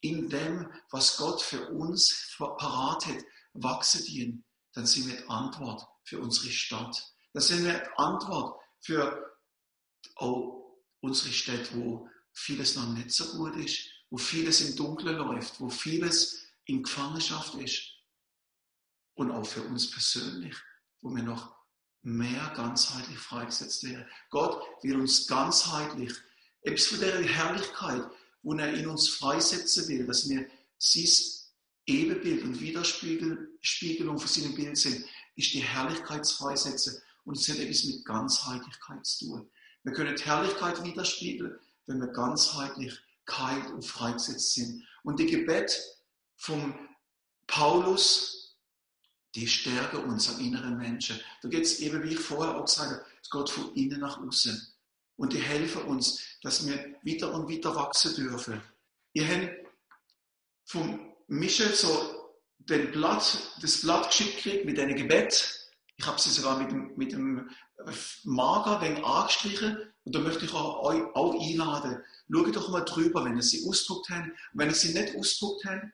in 0.00 0.28
dem, 0.28 0.70
was 0.90 1.16
Gott 1.16 1.40
für 1.40 1.70
uns 1.70 2.34
parat 2.36 3.06
hat, 3.06 3.24
wachsen 3.54 4.04
dienen, 4.04 4.44
dann 4.74 4.86
sind 4.86 5.08
wir 5.08 5.16
die 5.16 5.28
Antwort 5.28 5.86
für 6.04 6.20
unsere 6.20 6.50
Stadt. 6.50 7.02
Das 7.32 7.48
sind 7.48 7.64
wir 7.64 7.78
die 7.78 7.98
Antwort 7.98 8.60
für 8.80 9.36
auch 10.16 10.78
unsere 11.00 11.32
Städte, 11.32 11.76
wo 11.76 12.08
vieles 12.32 12.76
noch 12.76 12.88
nicht 12.88 13.10
so 13.10 13.36
gut 13.36 13.56
ist, 13.56 13.88
wo 14.10 14.18
vieles 14.18 14.60
im 14.60 14.76
Dunkeln 14.76 15.16
läuft, 15.16 15.60
wo 15.60 15.68
vieles 15.68 16.46
in 16.64 16.82
Gefangenschaft 16.82 17.54
ist. 17.56 17.92
Und 19.14 19.30
auch 19.30 19.46
für 19.46 19.62
uns 19.62 19.90
persönlich, 19.90 20.54
wo 21.00 21.14
wir 21.14 21.22
noch 21.22 21.56
mehr 22.02 22.52
ganzheitlich 22.54 23.18
freigesetzt 23.18 23.82
werden. 23.84 24.06
Gott 24.30 24.62
will 24.82 24.96
uns 24.96 25.26
ganzheitlich, 25.26 26.12
selbst 26.62 26.88
von 26.88 27.00
der 27.00 27.22
Herrlichkeit, 27.22 28.04
wo 28.42 28.54
er 28.54 28.72
in 28.74 28.86
uns 28.86 29.08
freisetzen 29.08 29.88
will, 29.88 30.06
dass 30.06 30.28
wir 30.28 30.48
sein 30.78 31.08
Ebenbild 31.86 32.44
und 32.44 32.60
Widerspiegelung 32.60 34.18
von 34.18 34.28
seinem 34.28 34.54
Bild 34.54 34.76
sind, 34.76 35.04
ist 35.36 35.52
die 35.52 35.62
Herrlichkeitsfreisetzen 35.62 37.00
und 37.24 37.36
es 37.36 37.48
hat 37.48 37.58
etwas 37.58 37.84
mit 37.84 38.04
Ganzheitlichkeit 38.04 39.04
zu 39.04 39.26
tun. 39.26 39.50
Wir 39.82 39.92
können 39.92 40.16
die 40.16 40.24
Herrlichkeit 40.24 40.82
widerspiegeln, 40.82 41.58
wenn 41.86 42.00
wir 42.00 42.08
ganzheitlich 42.08 42.98
kalt 43.26 43.66
und 43.70 43.84
freigesetzt 43.84 44.54
sind. 44.54 44.86
Und 45.02 45.20
die 45.20 45.26
Gebet 45.26 45.78
vom 46.36 46.74
Paulus, 47.46 48.56
die 49.34 49.46
stärken 49.46 50.04
uns 50.04 50.30
am 50.30 50.40
inneren 50.40 50.78
Menschen. 50.78 51.20
Da 51.42 51.48
geht 51.48 51.64
es 51.64 51.80
eben, 51.80 52.02
wie 52.02 52.14
ich 52.14 52.20
vorher 52.20 52.56
auch 52.56 52.64
gesagt 52.64 52.90
habe, 52.90 53.06
es 53.22 53.30
geht 53.30 53.50
von 53.50 53.74
innen 53.74 54.00
nach 54.00 54.18
außen. 54.18 54.74
Und 55.16 55.32
die 55.32 55.40
helfen 55.40 55.82
uns, 55.82 56.22
dass 56.42 56.66
wir 56.66 56.96
wieder 57.02 57.32
und 57.32 57.48
wieder 57.48 57.74
wachsen 57.74 58.14
dürfen. 58.14 58.62
Ihr 59.12 59.28
habt 59.28 59.66
vom 60.64 61.14
Michel 61.26 61.72
so 61.74 62.34
den 62.58 62.92
Blatt, 62.92 63.38
das 63.62 63.80
Blatt 63.80 64.10
geschickt 64.10 64.42
gekriegt 64.42 64.64
mit 64.64 64.78
einem 64.78 64.96
Gebet. 64.96 65.70
Ich 65.96 66.06
habe 66.06 66.20
sie 66.20 66.30
sogar 66.30 66.58
mit 66.58 66.70
dem, 66.70 66.92
mit 66.96 67.12
dem 67.12 67.48
Marker 68.24 68.80
ein 68.80 69.02
angestrichen. 69.02 69.78
Und 70.06 70.14
da 70.14 70.20
möchte 70.20 70.46
ich 70.46 70.54
euch 70.54 71.02
auch 71.14 71.40
einladen. 71.40 72.02
Schaut 72.32 72.56
doch 72.56 72.68
mal 72.70 72.80
drüber, 72.80 73.24
wenn 73.24 73.36
ihr 73.36 73.42
sie 73.42 73.68
ausdruckt 73.68 74.08
habt. 74.08 74.28
Und 74.28 74.34
wenn 74.54 74.68
ihr 74.68 74.74
sie 74.74 74.94
nicht 74.94 75.14
ausdruckt 75.16 75.66
habt, 75.66 75.84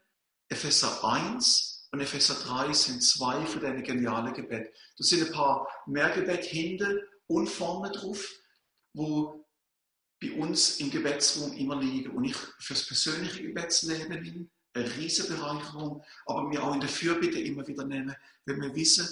Epheser 0.48 1.03
1 1.03 1.88
und 1.90 2.01
Epheser 2.01 2.35
3 2.35 2.72
sind 2.72 3.03
zwei 3.03 3.44
von 3.46 3.61
diesen 3.61 3.83
genialen 3.83 4.33
Gebeten. 4.33 4.68
Da 4.96 5.05
sind 5.05 5.27
ein 5.27 5.33
paar 5.33 5.66
mehr 5.87 6.11
Gebete 6.11 6.46
hinten 6.46 7.01
und 7.27 7.48
vorne 7.48 7.90
drauf 7.90 8.29
wo 8.94 9.44
bei 10.20 10.33
uns 10.33 10.79
im 10.79 10.90
Gebetsraum 10.90 11.53
immer 11.55 11.81
liegen 11.81 12.11
und 12.11 12.25
ich 12.25 12.37
fürs 12.59 12.87
persönliche 12.87 13.42
Gebetsleben 13.42 14.22
bin, 14.22 14.51
eine 14.75 14.96
riesige 14.96 15.35
Bereicherung, 15.35 16.03
aber 16.27 16.51
wir 16.51 16.62
auch 16.62 16.75
in 16.75 16.81
der 16.81 16.88
Fürbitte 16.88 17.40
immer 17.40 17.66
wieder 17.66 17.85
nehmen, 17.85 18.14
wenn 18.44 18.61
wir 18.61 18.75
wissen, 18.75 19.09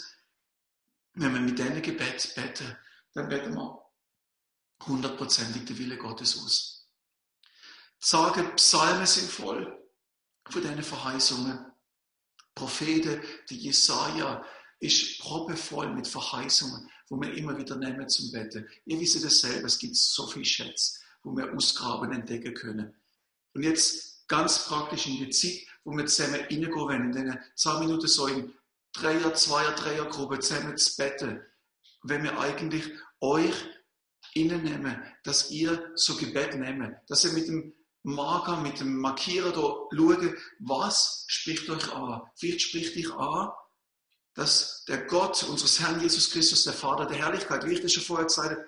wenn 1.14 1.34
wir 1.34 1.40
mit 1.40 1.58
diesen 1.58 1.82
Gebet 1.82 2.32
beten, 2.34 2.76
dann 3.14 3.28
beten 3.28 3.54
wir 3.54 3.82
hundertprozentig 4.86 5.64
den 5.64 5.78
Wille 5.78 5.96
Gottes 5.96 6.38
aus. 6.38 6.88
Sagen, 7.98 8.54
Psalmen 8.56 9.06
sind 9.06 9.30
voll 9.30 9.78
von 10.48 10.62
diesen 10.62 10.82
Verheißungen. 10.82 11.66
Propheten, 12.54 13.22
die 13.48 13.58
Jesaja, 13.58 14.44
ist 14.80 15.20
proppevoll 15.20 15.92
mit 15.94 16.08
Verheißungen, 16.08 16.90
wo 17.08 17.20
wir 17.20 17.32
immer 17.34 17.56
wieder 17.56 17.76
nehmen 17.76 18.08
zum 18.08 18.32
Betten. 18.32 18.66
Ihr 18.86 18.98
wisst 18.98 19.22
es 19.22 19.40
selber, 19.40 19.66
es 19.66 19.78
gibt 19.78 19.96
so 19.96 20.26
viel 20.26 20.44
Schätze, 20.44 20.98
wo 21.22 21.36
wir 21.36 21.52
ausgraben, 21.54 22.12
entdecken 22.12 22.54
können. 22.54 22.94
Und 23.54 23.62
jetzt 23.62 24.26
ganz 24.26 24.66
praktisch 24.66 25.06
in 25.06 25.18
die 25.18 25.30
Zeit, 25.30 25.66
wo 25.84 25.92
wir 25.92 26.06
zusammen 26.06 26.40
reingehen 26.40 26.72
werden, 26.72 27.12
in 27.12 27.12
den 27.12 27.38
10 27.54 27.80
Minuten 27.80 28.06
so 28.06 28.26
in 28.26 28.54
Dreier-, 28.92 29.34
Zweier-, 29.34 29.74
Dreiergruppe 29.74 30.40
zusammen 30.40 30.76
zu 30.76 30.96
betten, 30.96 31.44
wenn 32.02 32.22
wir 32.22 32.38
eigentlich 32.38 32.90
euch 33.20 33.54
nehmen, 34.34 35.02
dass 35.24 35.50
ihr 35.50 35.92
so 35.94 36.16
Gebet 36.16 36.54
nehmt, 36.54 36.94
dass 37.08 37.24
ihr 37.24 37.32
mit 37.32 37.48
dem 37.48 37.74
Marker, 38.02 38.60
mit 38.60 38.80
dem 38.80 38.96
Markierer 38.96 39.52
da 39.52 39.60
schaut, 39.60 40.34
was 40.60 41.24
spricht 41.28 41.68
euch 41.68 41.92
an? 41.92 42.22
Vielleicht 42.36 42.62
spricht 42.62 42.94
dich 42.94 43.12
an, 43.12 43.50
dass 44.34 44.84
der 44.86 45.04
Gott 45.06 45.42
unseres 45.44 45.80
Herrn 45.80 46.00
Jesus 46.00 46.30
Christus, 46.30 46.64
der 46.64 46.72
Vater 46.72 47.06
der 47.06 47.18
Herrlichkeit, 47.18 47.66
wie 47.66 47.74
ich 47.74 47.82
das 47.82 47.92
schon 47.92 48.02
vorher 48.02 48.26
gesagt 48.26 48.52
habe, 48.52 48.66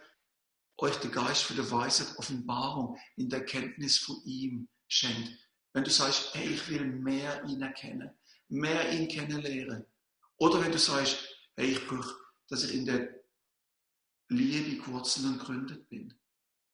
euch 0.79 0.97
den 0.97 1.13
Geist 1.13 1.45
für 1.45 1.55
die 1.55 1.71
Weisheit, 1.71 2.19
Offenbarung 2.19 2.99
in 3.17 3.29
der 3.29 3.45
Kenntnis 3.45 3.99
von 3.99 4.17
ihm 4.25 4.69
schenkt. 4.89 5.31
Wenn 5.73 5.85
du 5.85 5.91
sagst, 5.91 6.35
hey, 6.35 6.49
ich 6.49 6.69
will 6.69 6.85
mehr 6.85 7.43
ihn 7.45 7.63
erkennen, 7.63 8.11
mehr 8.49 8.93
ihn 8.93 9.09
kennenlernen. 9.09 9.87
Oder 10.37 10.63
wenn 10.63 10.73
du 10.73 10.79
sagst, 10.79 11.19
hey, 11.57 11.73
ich 11.73 11.87
brauche, 11.87 12.15
dass 12.49 12.65
ich 12.65 12.75
in 12.75 12.85
der 12.85 13.22
Liebe 14.33 14.83
gewurzelt 14.83 15.27
und 15.27 15.39
gründet 15.39 15.89
bin. 15.89 16.13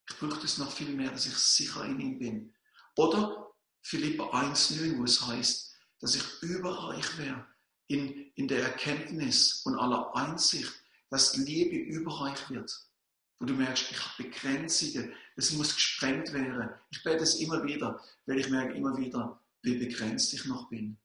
Ich 0.09 0.17
brauche 0.17 0.41
das 0.41 0.59
noch 0.59 0.71
viel 0.71 0.91
mehr, 0.91 1.11
dass 1.11 1.27
ich 1.27 1.37
sicher 1.37 1.85
in 1.85 2.01
ihm 2.01 2.19
bin. 2.19 2.55
Oder 2.97 3.53
Philippa 3.83 4.25
1,9, 4.25 4.99
wo 4.99 5.05
es 5.05 5.27
heißt, 5.27 5.77
dass 6.01 6.15
ich 6.15 6.43
überreich 6.43 7.19
wäre 7.19 7.47
in, 7.89 8.31
in 8.35 8.49
der 8.49 8.63
Erkenntnis 8.63 9.63
und 9.65 9.77
aller 9.77 10.15
Einsicht, 10.15 10.73
dass 11.11 11.37
Liebe 11.37 11.77
überreich 11.77 12.51
wird. 12.51 12.71
Wo 13.39 13.47
du 13.47 13.55
merkst, 13.55 13.91
ich 13.91 14.05
habe 14.05 14.23
Begrenzungen, 14.25 15.15
es 15.37 15.53
muss 15.53 15.75
gesprengt 15.75 16.33
werden. 16.33 16.71
Ich 16.91 17.03
bete 17.03 17.23
es 17.23 17.37
immer 17.37 17.65
wieder, 17.65 18.03
weil 18.27 18.39
ich 18.39 18.51
merke 18.51 18.75
immer 18.75 18.97
wieder, 18.97 19.41
wie 19.63 19.77
begrenzt 19.79 20.33
ich 20.35 20.45
noch 20.45 20.69
bin. 20.69 20.99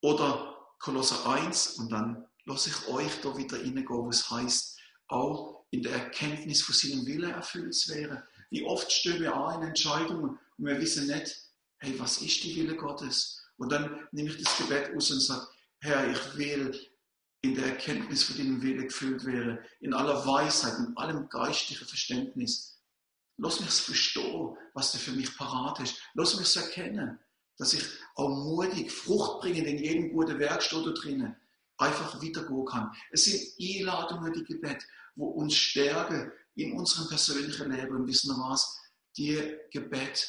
Oder 0.00 0.74
Kolosser 0.78 1.26
1 1.28 1.78
und 1.78 1.90
dann 1.90 2.26
lasse 2.46 2.70
ich 2.70 2.88
euch 2.88 3.20
da 3.22 3.36
wieder 3.36 3.58
reingehen, 3.58 3.88
wo 3.88 4.08
es 4.08 4.30
heißt, 4.30 4.78
auch 5.08 5.64
in 5.70 5.82
der 5.82 5.92
Erkenntnis 5.92 6.62
von 6.62 6.74
seinem 6.74 7.06
Wille 7.06 7.30
erfüllt 7.30 7.74
zu 7.74 7.94
werden. 7.94 8.22
Wie 8.50 8.64
oft 8.64 8.90
stehen 8.90 9.20
wir 9.20 9.34
an 9.34 9.62
in 9.62 9.68
Entscheidungen 9.68 10.38
und 10.58 10.66
wir 10.66 10.80
wissen 10.80 11.06
nicht, 11.06 11.36
hey, 11.78 11.98
was 11.98 12.18
ist 12.18 12.44
die 12.44 12.56
Wille 12.56 12.76
Gottes? 12.76 13.42
Und 13.56 13.72
dann 13.72 14.08
nehme 14.12 14.30
ich 14.30 14.42
das 14.42 14.56
Gebet 14.58 14.94
aus 14.96 15.10
und 15.10 15.20
sage, 15.20 15.46
Herr, 15.80 16.10
ich 16.10 16.36
will 16.36 16.78
in 17.42 17.54
der 17.54 17.66
Erkenntnis 17.66 18.24
von 18.24 18.36
deinem 18.38 18.62
Wille 18.62 18.84
gefüllt 18.84 19.24
werden, 19.26 19.58
in 19.80 19.92
aller 19.92 20.26
Weisheit, 20.26 20.78
in 20.78 20.96
allem 20.96 21.28
geistlichen 21.28 21.86
Verständnis. 21.86 22.80
Lass 23.36 23.60
mich 23.60 23.70
verstehen, 23.70 24.56
was 24.72 24.92
du 24.92 24.98
für 24.98 25.12
mich 25.12 25.36
parat 25.36 25.80
ist. 25.80 25.96
Lass 26.14 26.38
mich 26.38 26.56
erkennen, 26.56 27.18
dass 27.58 27.74
ich 27.74 27.82
auch 28.14 28.28
mutig 28.28 28.90
Frucht 28.90 29.40
bringen 29.40 29.66
in 29.66 29.78
jedem 29.78 30.12
guten 30.12 30.38
Werkstatt 30.38 30.86
da 30.86 30.90
drinnen 30.90 31.36
einfach 31.78 32.22
weitergehen 32.22 32.64
kann. 32.64 32.92
Es 33.10 33.24
sind 33.24 33.40
Einladungen, 33.60 34.32
die 34.32 34.44
Gebet, 34.44 34.86
wo 35.16 35.26
uns 35.26 35.54
stärken 35.54 36.32
in 36.54 36.72
unserem 36.72 37.08
persönlichen 37.08 37.70
Leben. 37.70 37.96
Und 37.96 38.06
wissen 38.06 38.34
wir 38.34 38.50
was? 38.50 38.80
Die 39.16 39.56
Gebet 39.70 40.28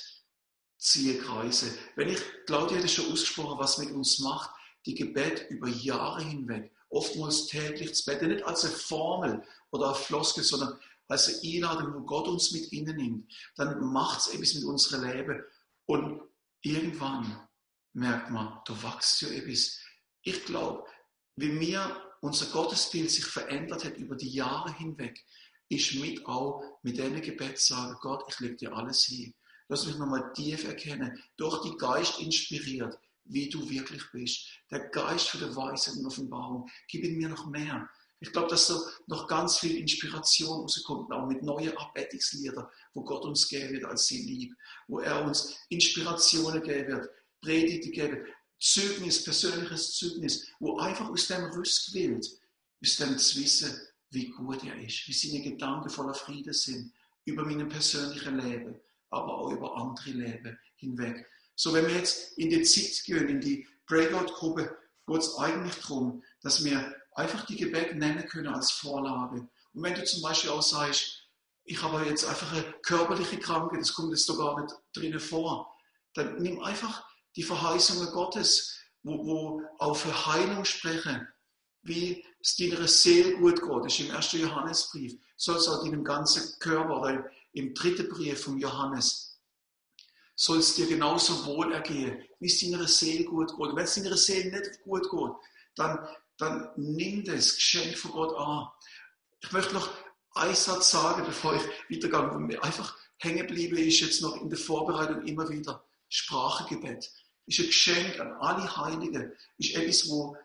ziehe 0.77 1.17
Kreise. 1.19 1.77
Wenn 1.95 2.09
ich, 2.09 2.19
Claudia 2.45 2.77
hat 2.77 2.85
es 2.85 2.93
schon 2.93 3.11
ausgesprochen, 3.11 3.59
was 3.59 3.77
mit 3.77 3.91
uns 3.91 4.19
macht, 4.19 4.51
die 4.85 4.95
Gebet 4.95 5.47
über 5.49 5.67
Jahre 5.67 6.23
hinweg, 6.23 6.71
oftmals 6.89 7.47
täglich 7.47 7.95
zu 7.95 8.05
beten, 8.05 8.29
nicht 8.29 8.45
als 8.45 8.63
eine 8.63 8.73
Formel 8.73 9.43
oder 9.71 9.87
eine 9.87 9.95
Floskel, 9.95 10.43
sondern 10.43 10.79
als 11.07 11.27
eine 11.27 11.53
Einladung, 11.53 11.93
wo 11.93 12.01
Gott 12.01 12.27
uns 12.27 12.51
mit 12.51 12.71
innen 12.71 12.95
nimmt, 12.95 13.33
dann 13.55 13.83
macht 13.91 14.21
es 14.21 14.27
etwas 14.27 14.53
mit 14.55 14.63
unserem 14.63 15.03
Leben. 15.09 15.43
Und 15.85 16.21
irgendwann 16.61 17.47
merkt 17.93 18.29
man, 18.31 18.59
da 18.65 18.83
wächst 18.83 19.21
ja 19.21 19.29
etwas. 19.29 19.79
Ich 20.21 20.45
glaube, 20.45 20.87
wie 21.35 21.49
mir 21.49 22.01
unser 22.21 22.45
Gottesbild 22.47 23.11
sich 23.11 23.25
verändert 23.25 23.85
hat 23.85 23.97
über 23.97 24.15
die 24.15 24.29
Jahre 24.29 24.73
hinweg, 24.73 25.23
ist 25.69 25.95
mit 25.95 26.25
auch 26.25 26.63
mit 26.83 26.97
diesem 26.97 27.21
Gebet 27.21 27.59
sagen, 27.59 27.97
Gott, 28.01 28.23
ich 28.29 28.39
lege 28.39 28.55
dir 28.55 28.73
alles 28.73 29.03
hin. 29.03 29.33
Lass 29.67 29.85
mich 29.85 29.97
nochmal 29.97 30.31
tief 30.33 30.63
erkennen, 30.65 31.21
durch 31.37 31.61
die 31.63 31.77
Geist 31.77 32.19
inspiriert, 32.19 32.97
wie 33.25 33.49
du 33.49 33.67
wirklich 33.67 34.03
bist. 34.11 34.47
Der 34.69 34.89
Geist 34.89 35.29
für 35.29 35.39
die 35.39 35.55
Weisheit 35.55 35.95
und 35.95 36.05
Offenbarung, 36.05 36.69
gib 36.87 37.03
ihn 37.03 37.17
mir 37.17 37.29
noch 37.29 37.47
mehr. 37.47 37.89
Ich 38.19 38.31
glaube, 38.31 38.47
dass 38.47 38.67
so 38.67 38.79
noch 39.07 39.27
ganz 39.27 39.59
viel 39.59 39.77
Inspiration 39.77 40.61
rauskommt, 40.61 41.11
auch 41.11 41.27
mit 41.27 41.43
neuen 41.43 41.75
Abbettungsliedern, 41.77 42.65
wo 42.93 43.03
Gott 43.03 43.25
uns 43.25 43.47
geben 43.47 43.73
wird 43.73 43.85
als 43.85 44.07
sie 44.07 44.21
lieb, 44.21 44.55
wo 44.87 44.99
er 44.99 45.23
uns 45.25 45.57
Inspirationen 45.69 46.61
geben 46.63 46.93
wird, 46.93 47.09
Predigten 47.41 47.91
geben 47.91 48.17
wird, 48.17 48.27
Zeugnis, 48.65 49.23
persönliches 49.23 49.95
Zeugnis, 49.95 50.47
wo 50.59 50.79
einfach 50.79 51.09
aus 51.11 51.27
dem 51.27 51.43
Rüstbild, 51.45 52.25
aus 52.83 52.97
dem 52.97 53.17
zu 53.19 53.39
wissen, 53.39 53.79
wie 54.09 54.29
gut 54.29 54.63
er 54.63 54.75
ist, 54.81 55.07
wie 55.07 55.13
seine 55.13 55.43
Gedanken 55.43 55.89
voller 55.89 56.15
Frieden 56.15 56.53
sind, 56.53 56.91
über 57.25 57.45
mein 57.45 57.69
persönliches 57.69 58.25
Leben, 58.25 58.79
aber 59.11 59.37
auch 59.37 59.51
über 59.51 59.77
andere 59.77 60.09
Leben 60.09 60.57
hinweg. 60.77 61.27
So, 61.53 61.73
wenn 61.73 61.85
wir 61.85 61.95
jetzt 61.95 62.35
in 62.39 62.49
die 62.49 62.63
Zeit 62.63 63.03
gehen, 63.05 63.29
in 63.29 63.39
die 63.39 63.67
Breakout-Gruppe, 63.85 64.75
geht 65.05 65.21
es 65.21 65.37
eigentlich 65.37 65.75
darum, 65.75 66.23
dass 66.41 66.65
wir 66.65 66.95
einfach 67.11 67.45
die 67.45 67.57
Gebete 67.57 67.93
nennen 67.93 68.25
können 68.27 68.47
als 68.47 68.71
Vorlage. 68.71 69.47
Und 69.73 69.83
wenn 69.83 69.93
du 69.93 70.03
zum 70.03 70.23
Beispiel 70.23 70.49
auch 70.49 70.63
sagst, 70.63 71.29
ich 71.65 71.81
habe 71.83 72.03
jetzt 72.05 72.25
einfach 72.25 72.51
eine 72.51 72.63
körperliche 72.81 73.37
Krankheit, 73.37 73.81
das 73.81 73.93
kommt 73.93 74.09
jetzt 74.09 74.27
doch 74.27 74.39
gar 74.39 74.59
nicht 74.59 74.75
drinnen 74.93 75.19
vor, 75.19 75.71
dann 76.15 76.41
nimm 76.41 76.59
einfach 76.61 77.05
die 77.35 77.43
Verheißungen 77.43 78.11
Gottes, 78.11 78.77
wo, 79.03 79.25
wo 79.25 79.61
auch 79.77 79.95
für 79.95 80.25
Heilung 80.25 80.65
sprechen, 80.65 81.27
wie 81.81 82.25
es 82.41 82.55
deiner 82.55 82.87
Seele 82.87 83.37
gut 83.37 83.61
geht. 83.61 83.85
Ist 83.85 83.99
im 83.99 84.11
ersten 84.11 84.41
Johannesbrief. 84.41 85.13
Soll 85.35 85.57
es 85.57 85.67
auch 85.67 85.83
deinem 85.83 86.03
ganzen 86.03 86.59
Körper 86.59 87.01
oder 87.01 87.29
im 87.53 87.73
dritten 87.73 88.09
Brief 88.09 88.43
von 88.43 88.57
Johannes 88.57 89.35
soll 90.35 90.59
es 90.59 90.75
dir 90.75 90.87
genauso 90.87 91.45
wohl 91.45 91.71
ergehen, 91.71 92.21
wie 92.39 92.47
es 92.47 92.59
deiner 92.59 92.87
Seele 92.87 93.23
gut 93.23 93.49
geht. 93.49 93.57
Und 93.57 93.75
wenn 93.75 93.83
es 93.83 93.95
deiner 93.95 94.17
Seele 94.17 94.51
nicht 94.59 94.81
gut 94.83 95.09
geht, 95.09 95.31
dann, 95.75 96.07
dann 96.37 96.69
nimm 96.75 97.23
das 97.23 97.55
Geschenk 97.55 97.97
von 97.97 98.11
Gott 98.11 98.37
an. 98.37 98.67
Ich 99.39 99.51
möchte 99.51 99.73
noch 99.73 99.89
einen 100.33 100.55
Satz 100.55 100.91
sagen, 100.91 101.23
bevor 101.25 101.55
ich 101.55 101.61
weitergehe, 101.89 102.33
wo 102.33 102.39
mir 102.39 102.61
einfach 102.63 102.97
hängen 103.17 103.47
geblieben 103.47 103.77
ist, 103.77 104.01
jetzt 104.01 104.21
noch 104.21 104.41
in 104.41 104.49
der 104.49 104.59
Vorbereitung 104.59 105.25
immer 105.25 105.47
wieder. 105.49 105.83
Sprachengebet. 106.09 107.11
Ist 107.45 107.59
ein 107.59 107.67
Geschenk 107.67 108.19
an 108.19 108.33
alle 108.33 108.75
Heiligen. 108.77 109.31
Ist 109.57 109.75
etwas, 109.75 110.09
wo 110.09 110.37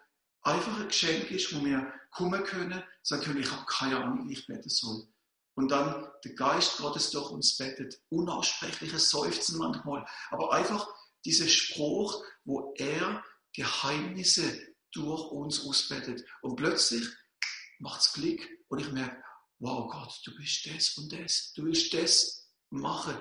einfach 0.42 0.78
ein 0.78 0.88
Geschenk 0.88 1.30
ist, 1.30 1.54
wo 1.54 1.64
wir 1.64 1.92
kommen 2.10 2.42
können, 2.44 2.82
sagen 3.02 3.22
können, 3.22 3.40
ich 3.40 3.50
habe 3.50 3.64
keine 3.66 3.98
Ahnung, 3.98 4.28
wie 4.28 4.34
ich 4.34 4.46
beten 4.46 4.68
soll. 4.68 5.06
Und 5.54 5.70
dann 5.70 6.08
der 6.24 6.34
Geist 6.34 6.78
Gottes 6.78 7.10
durch 7.10 7.30
uns 7.30 7.56
bettet. 7.56 8.00
Unaussprechliches 8.08 9.10
Seufzen 9.10 9.58
manchmal. 9.58 10.06
Aber 10.30 10.52
einfach 10.52 10.88
dieser 11.24 11.48
Spruch, 11.48 12.24
wo 12.44 12.74
er 12.76 13.22
Geheimnisse 13.52 14.58
durch 14.92 15.30
uns 15.30 15.66
ausbettet. 15.66 16.24
Und 16.42 16.56
plötzlich 16.56 17.06
macht 17.78 18.00
es 18.00 18.12
Klick 18.12 18.48
und 18.68 18.80
ich 18.80 18.90
merke, 18.92 19.22
wow 19.58 19.90
Gott, 19.90 20.20
du 20.24 20.34
bist 20.36 20.66
das 20.66 20.96
und 20.96 21.12
das. 21.12 21.52
Du 21.54 21.64
willst 21.64 21.92
das 21.94 22.50
machen. 22.70 23.16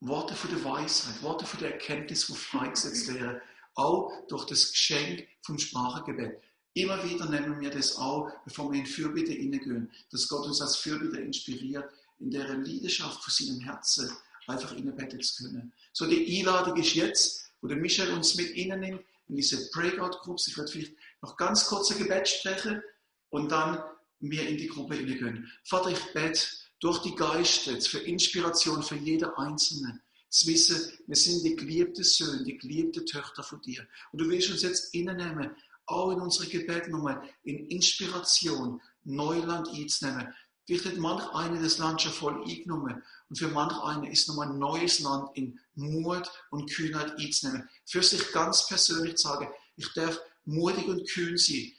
Worte 0.00 0.34
von 0.34 0.50
der 0.50 0.64
Weisheit, 0.64 1.22
Worte 1.22 1.46
von 1.46 1.60
der 1.60 1.72
Erkenntnis, 1.72 2.28
wo 2.30 2.34
freigesetzt 2.34 3.12
werden. 3.12 3.40
Auch 3.74 4.12
durch 4.28 4.46
das 4.46 4.70
Geschenk 4.72 5.26
vom 5.42 5.58
Sprachengebet. 5.58 6.40
Immer 6.74 7.02
wieder 7.04 7.28
nehmen 7.28 7.60
wir 7.60 7.70
das 7.70 7.96
auch, 7.96 8.30
bevor 8.44 8.70
wir 8.70 8.80
in 8.80 8.86
Fürbitte 8.86 9.32
hineingehen, 9.32 9.90
dass 10.10 10.28
Gott 10.28 10.46
uns 10.46 10.60
als 10.60 10.76
Fürbitte 10.76 11.18
inspiriert, 11.20 11.90
in 12.18 12.30
der 12.30 12.48
Leidenschaft 12.48 13.22
von 13.22 13.32
seinem 13.32 13.60
Herzen 13.60 14.10
einfach 14.46 14.72
innebeten 14.72 15.20
zu 15.20 15.44
können. 15.44 15.72
So, 15.92 16.06
die 16.06 16.38
Einladung 16.38 16.76
ist 16.76 16.94
jetzt, 16.94 17.50
wo 17.60 17.68
der 17.68 17.76
Michel 17.76 18.10
uns 18.12 18.34
mit 18.36 18.50
innen 18.50 18.80
nimmt, 18.80 19.02
in 19.28 19.36
diese 19.36 19.70
Breakout-Groups. 19.70 20.48
Ich 20.48 20.56
werde 20.56 20.70
vielleicht 20.70 20.92
noch 21.22 21.36
ganz 21.36 21.66
kurz 21.66 21.90
ein 21.90 21.98
Gebet 21.98 22.28
sprechen 22.28 22.82
und 23.30 23.50
dann 23.50 23.82
wir 24.20 24.48
in 24.48 24.56
die 24.56 24.68
Gruppe 24.68 24.94
hineingehen. 24.94 25.50
Vater, 25.64 25.90
ich 25.90 26.12
bete 26.12 26.40
durch 26.80 27.00
die 27.02 27.14
Geister 27.14 27.80
für 27.80 27.98
Inspiration 27.98 28.82
für 28.82 28.96
jede 28.96 29.36
Einzelne. 29.38 30.00
Zu 30.28 30.48
wissen, 30.48 30.92
wir 31.06 31.16
sind 31.16 31.44
die 31.44 31.56
geliebte 31.56 32.04
Söhne, 32.04 32.44
die 32.44 32.58
geliebte 32.58 33.04
Töchter 33.04 33.42
von 33.42 33.60
dir. 33.62 33.86
Und 34.12 34.20
du 34.20 34.28
willst 34.28 34.50
uns 34.50 34.62
jetzt 34.62 34.92
innenehmen 34.94 35.56
auch 35.86 36.10
in 36.10 36.20
unsere 36.20 36.48
Gebete 36.48 36.90
nochmal 36.90 37.22
in 37.44 37.66
Inspiration, 37.68 38.80
Neuland 39.04 39.68
einzunehmen. 39.68 40.34
Vielleicht 40.66 40.84
hat 40.84 40.96
manch 40.96 41.22
eine 41.32 41.62
das 41.62 41.78
Land 41.78 42.02
schon 42.02 42.12
voll 42.12 42.42
eingenommen 42.42 43.02
und 43.28 43.38
für 43.38 43.48
manch 43.48 43.78
eine 43.82 44.10
ist 44.10 44.26
nochmal 44.26 44.48
ein 44.48 44.58
neues 44.58 44.98
Land 44.98 45.28
in 45.34 45.60
Mut 45.74 46.28
und 46.50 46.68
Kühnheit 46.70 47.16
einzunehmen. 47.18 47.68
Für 47.84 48.02
sich 48.02 48.32
ganz 48.32 48.66
persönlich 48.66 49.16
zu 49.16 49.28
sagen, 49.28 49.48
ich 49.76 49.92
darf 49.94 50.20
mutig 50.44 50.86
und 50.86 51.08
kühn 51.08 51.36
sein. 51.36 51.72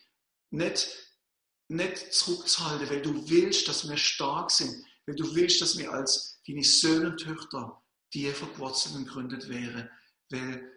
Nicht, 0.52 0.88
nicht 1.70 2.14
zurückzuhalten, 2.14 2.90
weil 2.90 3.02
du 3.02 3.30
willst, 3.30 3.68
dass 3.68 3.90
wir 3.90 3.98
stark 3.98 4.52
sind, 4.52 4.86
weil 5.06 5.16
du 5.16 5.36
willst, 5.36 5.62
dass 5.62 5.78
wir 5.78 5.92
als 5.92 6.40
deine 6.48 6.64
Söhne 6.64 7.12
und 7.12 7.18
Töchter 7.18 7.84
dir 8.14 8.34
verwurzelt 8.34 8.96
und 8.96 9.06
gegründet 9.06 9.50
wären, 9.50 9.90
weil 10.30 10.72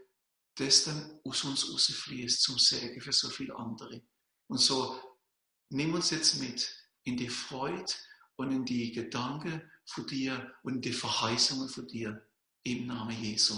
das 0.56 0.84
dann 0.84 1.20
aus 1.24 1.44
uns 1.44 1.72
rausfließt 1.72 2.42
zum 2.42 2.58
Segen 2.58 3.00
für 3.00 3.12
so 3.12 3.28
viele 3.28 3.56
andere. 3.56 4.02
Und 4.48 4.58
so 4.58 5.00
nimm 5.70 5.94
uns 5.94 6.10
jetzt 6.10 6.40
mit 6.40 6.74
in 7.04 7.16
die 7.16 7.28
Freude 7.28 7.92
und 8.36 8.50
in 8.50 8.64
die 8.64 8.92
Gedanken 8.92 9.62
von 9.86 10.06
dir 10.06 10.54
und 10.62 10.76
in 10.76 10.80
die 10.80 10.92
Verheißungen 10.92 11.68
von 11.68 11.86
dir 11.86 12.26
im 12.64 12.86
Namen 12.86 13.22
Jesu. 13.22 13.54